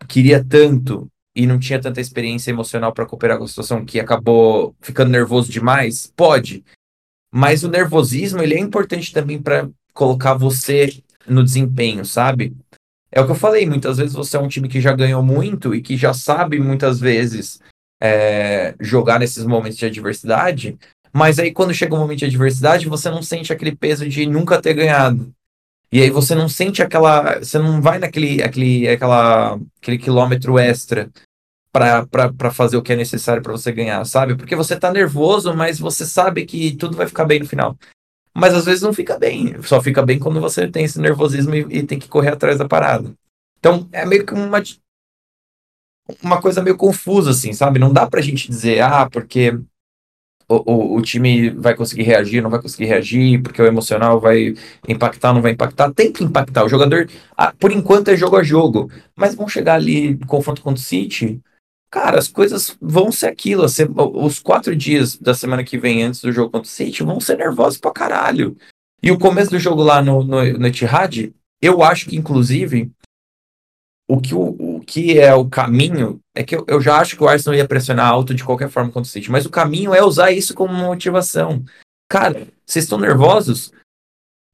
[0.07, 4.75] queria tanto e não tinha tanta experiência emocional para cooperar com a situação que acabou
[4.81, 6.13] ficando nervoso demais?
[6.17, 6.65] Pode.
[7.33, 12.57] Mas o nervosismo, ele é importante também para colocar você no desempenho, sabe?
[13.11, 15.75] É o que eu falei, muitas vezes você é um time que já ganhou muito
[15.75, 17.61] e que já sabe muitas vezes
[18.01, 20.79] é, jogar nesses momentos de adversidade,
[21.19, 24.63] mas aí quando chega um momento de adversidade, você não sente aquele peso de nunca
[24.63, 25.35] ter ganhado.
[25.91, 27.41] E aí você não sente aquela.
[27.41, 31.11] Você não vai naquele aquele, aquela, aquele quilômetro extra
[31.73, 34.37] para fazer o que é necessário para você ganhar, sabe?
[34.37, 37.77] Porque você tá nervoso, mas você sabe que tudo vai ficar bem no final.
[38.33, 41.67] Mas às vezes não fica bem, só fica bem quando você tem esse nervosismo e,
[41.79, 43.13] e tem que correr atrás da parada.
[43.59, 44.63] Então é meio que uma,
[46.23, 47.81] uma coisa meio confusa, assim, sabe?
[47.81, 49.59] Não dá pra gente dizer, ah, porque
[50.49, 54.55] o, o, o, time vai conseguir reagir, não vai conseguir reagir, porque o emocional vai
[54.89, 55.93] impactar, não vai impactar.
[55.93, 56.65] Tem que impactar.
[56.65, 58.91] O jogador, ah, por enquanto, é jogo a jogo.
[59.15, 61.41] Mas vão chegar ali, confronto contra o City,
[61.91, 63.65] Cara, as coisas vão ser aquilo.
[64.15, 67.39] Os quatro dias da semana que vem antes do jogo contra o City vão ser
[67.39, 68.57] nervosos pra caralho.
[69.03, 71.33] E o começo do jogo lá no, no, no Etihad,
[71.63, 72.91] eu acho que, inclusive,
[74.07, 77.23] o que, o, o que é o caminho é que eu, eu já acho que
[77.23, 80.03] o Arsenal ia pressionar alto de qualquer forma contra o City, mas o caminho é
[80.03, 81.63] usar isso como motivação.
[82.09, 83.71] Cara, vocês estão nervosos?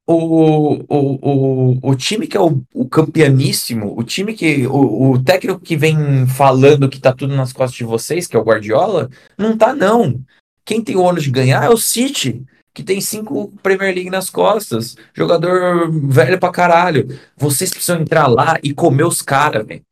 [0.07, 4.67] o, o, o, o time que é o, o campeoníssimo, o time que.
[4.67, 8.39] O, o técnico que vem falando que tá tudo nas costas de vocês, que é
[8.39, 10.21] o Guardiola, não tá, não.
[10.63, 14.29] Quem tem o ônus de ganhar é o City, que tem cinco Premier League nas
[14.29, 14.95] costas.
[15.13, 17.07] Jogador velho pra caralho.
[17.35, 19.83] Vocês precisam entrar lá e comer os caras, velho.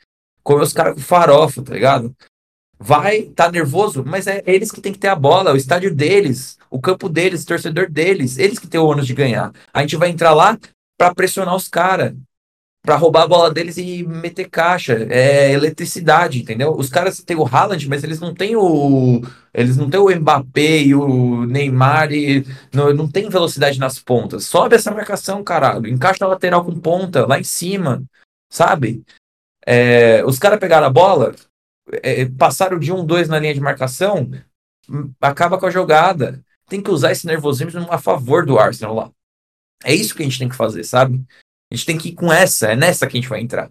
[0.43, 2.15] Comer os caras com farofa, tá ligado?
[2.83, 6.57] vai, tá nervoso, mas é eles que tem que ter a bola, o estádio deles,
[6.69, 9.53] o campo deles, o torcedor deles, eles que tem o ônus de ganhar.
[9.73, 10.59] A gente vai entrar lá
[10.97, 12.13] para pressionar os caras,
[12.81, 16.75] para roubar a bola deles e meter caixa, é eletricidade, entendeu?
[16.75, 19.21] Os caras têm o Haaland, mas eles não têm o
[19.53, 24.43] eles não têm o Mbappé e o Neymar e não, não tem velocidade nas pontas.
[24.45, 28.03] Sobe essa marcação, caralho, encaixa a lateral com ponta lá em cima,
[28.51, 29.03] sabe?
[29.65, 31.33] É, os caras pegaram a bola,
[32.01, 34.29] é, passaram de um, dois na linha de marcação,
[35.21, 36.43] acaba com a jogada.
[36.67, 39.11] Tem que usar esse nervosismo a favor do Arsenal lá.
[39.83, 41.23] É isso que a gente tem que fazer, sabe?
[41.71, 43.69] A gente tem que ir com essa, é nessa que a gente vai entrar.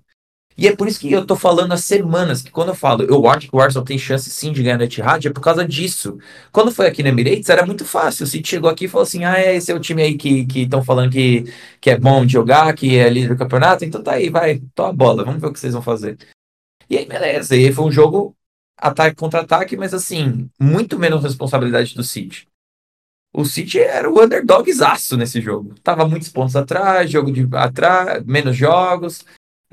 [0.57, 3.27] E é por isso que eu tô falando há semanas que quando eu falo, eu
[3.29, 6.19] acho que o Arsenal tem chance sim de ganhar no Etihad, é por causa disso.
[6.51, 8.25] Quando foi aqui no Emirates, era muito fácil.
[8.25, 10.85] O City chegou aqui e falou assim: ah, esse é o time aí que estão
[10.85, 11.45] falando que,
[11.81, 14.91] que é bom de jogar, que é líder do campeonato, então tá aí, vai, toma
[14.91, 16.19] a bola, vamos ver o que vocês vão fazer.
[16.89, 17.57] E aí, beleza.
[17.57, 18.37] E aí foi um jogo
[18.77, 22.49] ataque contra ataque, mas assim, muito menos responsabilidade do City.
[23.33, 25.75] O City era o underdogzaço nesse jogo.
[25.83, 29.25] Tava muitos pontos atrás, jogo de atrás, menos jogos.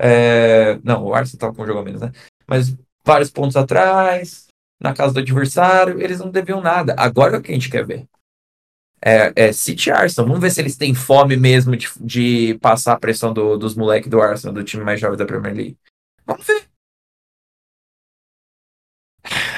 [0.02, 0.78] É...
[0.82, 2.10] Não, o Arsenal tava com um jogo a menos, né?
[2.46, 2.74] Mas
[3.04, 4.46] vários pontos atrás,
[4.80, 6.94] na casa do adversário, eles não deviam nada.
[6.98, 8.06] Agora é o que a gente quer ver.
[9.02, 10.26] É, é City Arsenal.
[10.26, 14.10] Vamos ver se eles têm fome mesmo de, de passar a pressão do, dos moleques
[14.10, 15.78] do Arsenal, do time mais jovem da Premier League.
[16.26, 16.68] Vamos ver.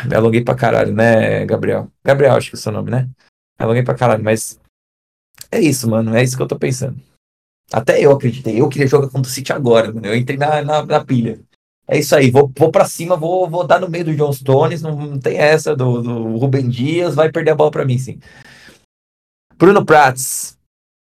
[0.08, 1.90] Me alonguei pra caralho, né, Gabriel?
[2.04, 3.02] Gabriel, acho que é o seu nome, né?
[3.58, 4.60] Me alonguei pra caralho, mas
[5.50, 6.16] é isso, mano.
[6.16, 7.00] É isso que eu tô pensando.
[7.72, 8.60] Até eu acreditei.
[8.60, 10.06] Eu queria jogar contra o City agora, mano.
[10.06, 11.40] Eu entrei na, na, na pilha.
[11.86, 14.80] É isso aí, vou, vou pra cima, vou, vou dar no meio do John Stones,
[14.80, 18.20] não, não tem essa do, do Rubem Dias, vai perder a bola pra mim, sim.
[19.56, 20.56] Bruno Prats,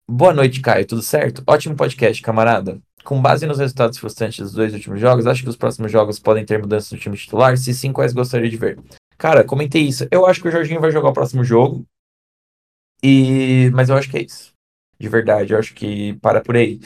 [0.10, 1.44] boa noite, Caio, tudo certo?
[1.48, 2.80] Ótimo podcast, camarada.
[3.04, 6.46] Com base nos resultados frustrantes dos dois últimos jogos, acho que os próximos jogos podem
[6.46, 7.58] ter mudanças no time titular?
[7.58, 8.80] Se sim, quais gostaria de ver?
[9.18, 10.08] Cara, comentei isso.
[10.12, 11.84] Eu acho que o Jorginho vai jogar o próximo jogo.
[13.04, 13.70] E...
[13.74, 14.54] Mas eu acho que é isso.
[15.00, 16.80] De verdade, eu acho que para por aí.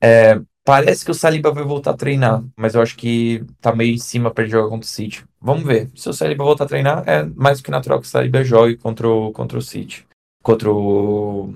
[0.00, 3.94] É, parece que o Saliba vai voltar a treinar, mas eu acho que tá meio
[3.94, 5.24] em cima para jogar contra o City.
[5.40, 5.90] Vamos ver.
[5.94, 8.76] Se o Saliba voltar a treinar, é mais do que natural que o Saliba jogue
[8.76, 10.06] contra o, contra o City.
[10.42, 11.54] Contra o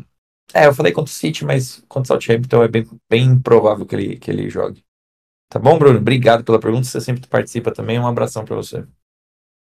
[0.54, 3.94] é, eu falei contra o City, mas contra o Southampton é bem, bem provável que
[3.94, 4.84] ele, que ele jogue.
[5.48, 5.98] Tá bom, Bruno?
[5.98, 6.84] Obrigado pela pergunta.
[6.84, 7.98] Você sempre participa também.
[7.98, 8.84] Um abração para você.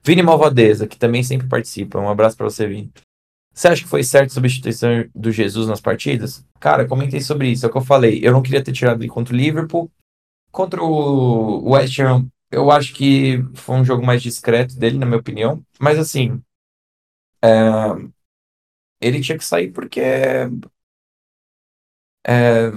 [0.04, 2.00] Vini Malvadeza, que também sempre participa.
[2.00, 2.92] Um abraço para você, Vini.
[3.54, 6.46] Você acha que foi certo a substituição do Jesus nas partidas?
[6.60, 7.66] Cara, comentei sobre isso.
[7.66, 8.20] É o que eu falei.
[8.24, 9.92] Eu não queria ter tirado ele contra o Liverpool.
[10.52, 15.20] Contra o West Ham, eu acho que foi um jogo mais discreto dele, na minha
[15.20, 15.64] opinião.
[15.80, 16.42] Mas assim,
[17.44, 17.50] é...
[19.02, 20.00] ele tinha que sair porque
[22.26, 22.72] é...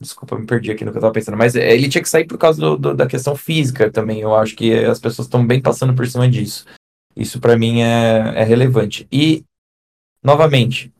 [0.00, 2.24] Desculpa, me perdi aqui no que eu tava pensando, mas é, ele tinha que sair
[2.24, 4.20] por causa do, do, da questão física também.
[4.20, 6.64] Eu acho que as pessoas estão bem passando por cima disso.
[7.16, 9.08] Isso para mim é, é relevante.
[9.10, 9.44] E,
[10.22, 10.92] novamente,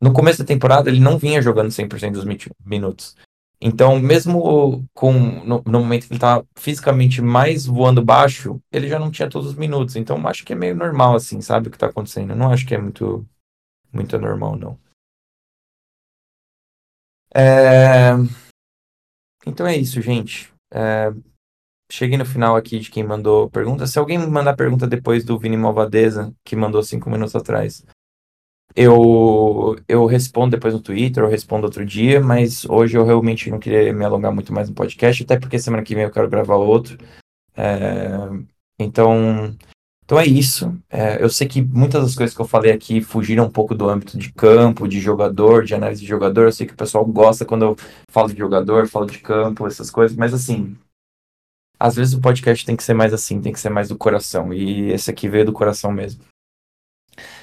[0.00, 2.24] no começo da temporada ele não vinha jogando 100% dos
[2.64, 3.16] minutos.
[3.60, 8.98] Então, mesmo com no, no, momento que ele tá fisicamente mais voando baixo, ele já
[9.00, 9.96] não tinha todos os minutos.
[9.96, 12.36] Então, acho que é meio normal, assim, sabe o que tá acontecendo.
[12.36, 13.26] Não acho que é muito,
[13.92, 14.78] muito normal, não.
[17.34, 18.12] É...
[19.44, 20.52] Então é isso, gente.
[20.72, 21.10] É...
[21.90, 23.86] Cheguei no final aqui de quem mandou pergunta.
[23.86, 27.84] Se alguém mandar pergunta depois do Vini Malvadeza, que mandou cinco minutos atrás,
[28.74, 33.58] eu, eu respondo depois no Twitter, eu respondo outro dia, mas hoje eu realmente não
[33.58, 36.56] queria me alongar muito mais no podcast, até porque semana que vem eu quero gravar
[36.56, 36.96] outro.
[37.56, 38.08] É...
[38.78, 39.56] Então,
[40.04, 40.74] então é isso.
[40.88, 43.88] É, eu sei que muitas das coisas que eu falei aqui fugiram um pouco do
[43.88, 46.44] âmbito de campo, de jogador, de análise de jogador.
[46.44, 47.76] Eu sei que o pessoal gosta quando eu
[48.10, 50.76] falo de jogador, falo de campo, essas coisas, mas assim,
[51.78, 54.52] às vezes o podcast tem que ser mais assim, tem que ser mais do coração.
[54.52, 56.22] E esse aqui veio do coração mesmo.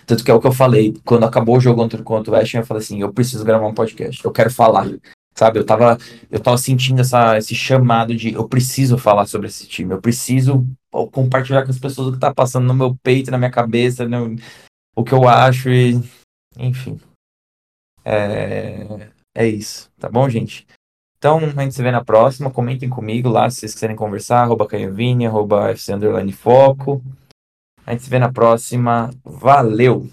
[0.05, 2.53] Tanto que é o que eu falei, quando acabou o jogo contra, contra o West
[2.53, 4.87] eu falei assim, eu preciso gravar um podcast, eu quero falar.
[5.37, 5.97] Sabe, eu tava,
[6.31, 10.65] eu tava sentindo essa, esse chamado de eu preciso falar sobre esse time, eu preciso
[11.11, 14.37] compartilhar com as pessoas o que tá passando no meu peito, na minha cabeça, no,
[14.95, 16.01] o que eu acho e.
[16.57, 16.97] Enfim.
[18.05, 20.65] É, é isso, tá bom, gente?
[21.17, 22.51] Então, a gente se vê na próxima.
[22.51, 24.43] Comentem comigo lá se vocês quiserem conversar.
[24.43, 27.01] Arroba Canhovini, arroba FC Underline Foco.
[27.85, 29.11] A gente se vê na próxima.
[29.23, 30.09] Valeu!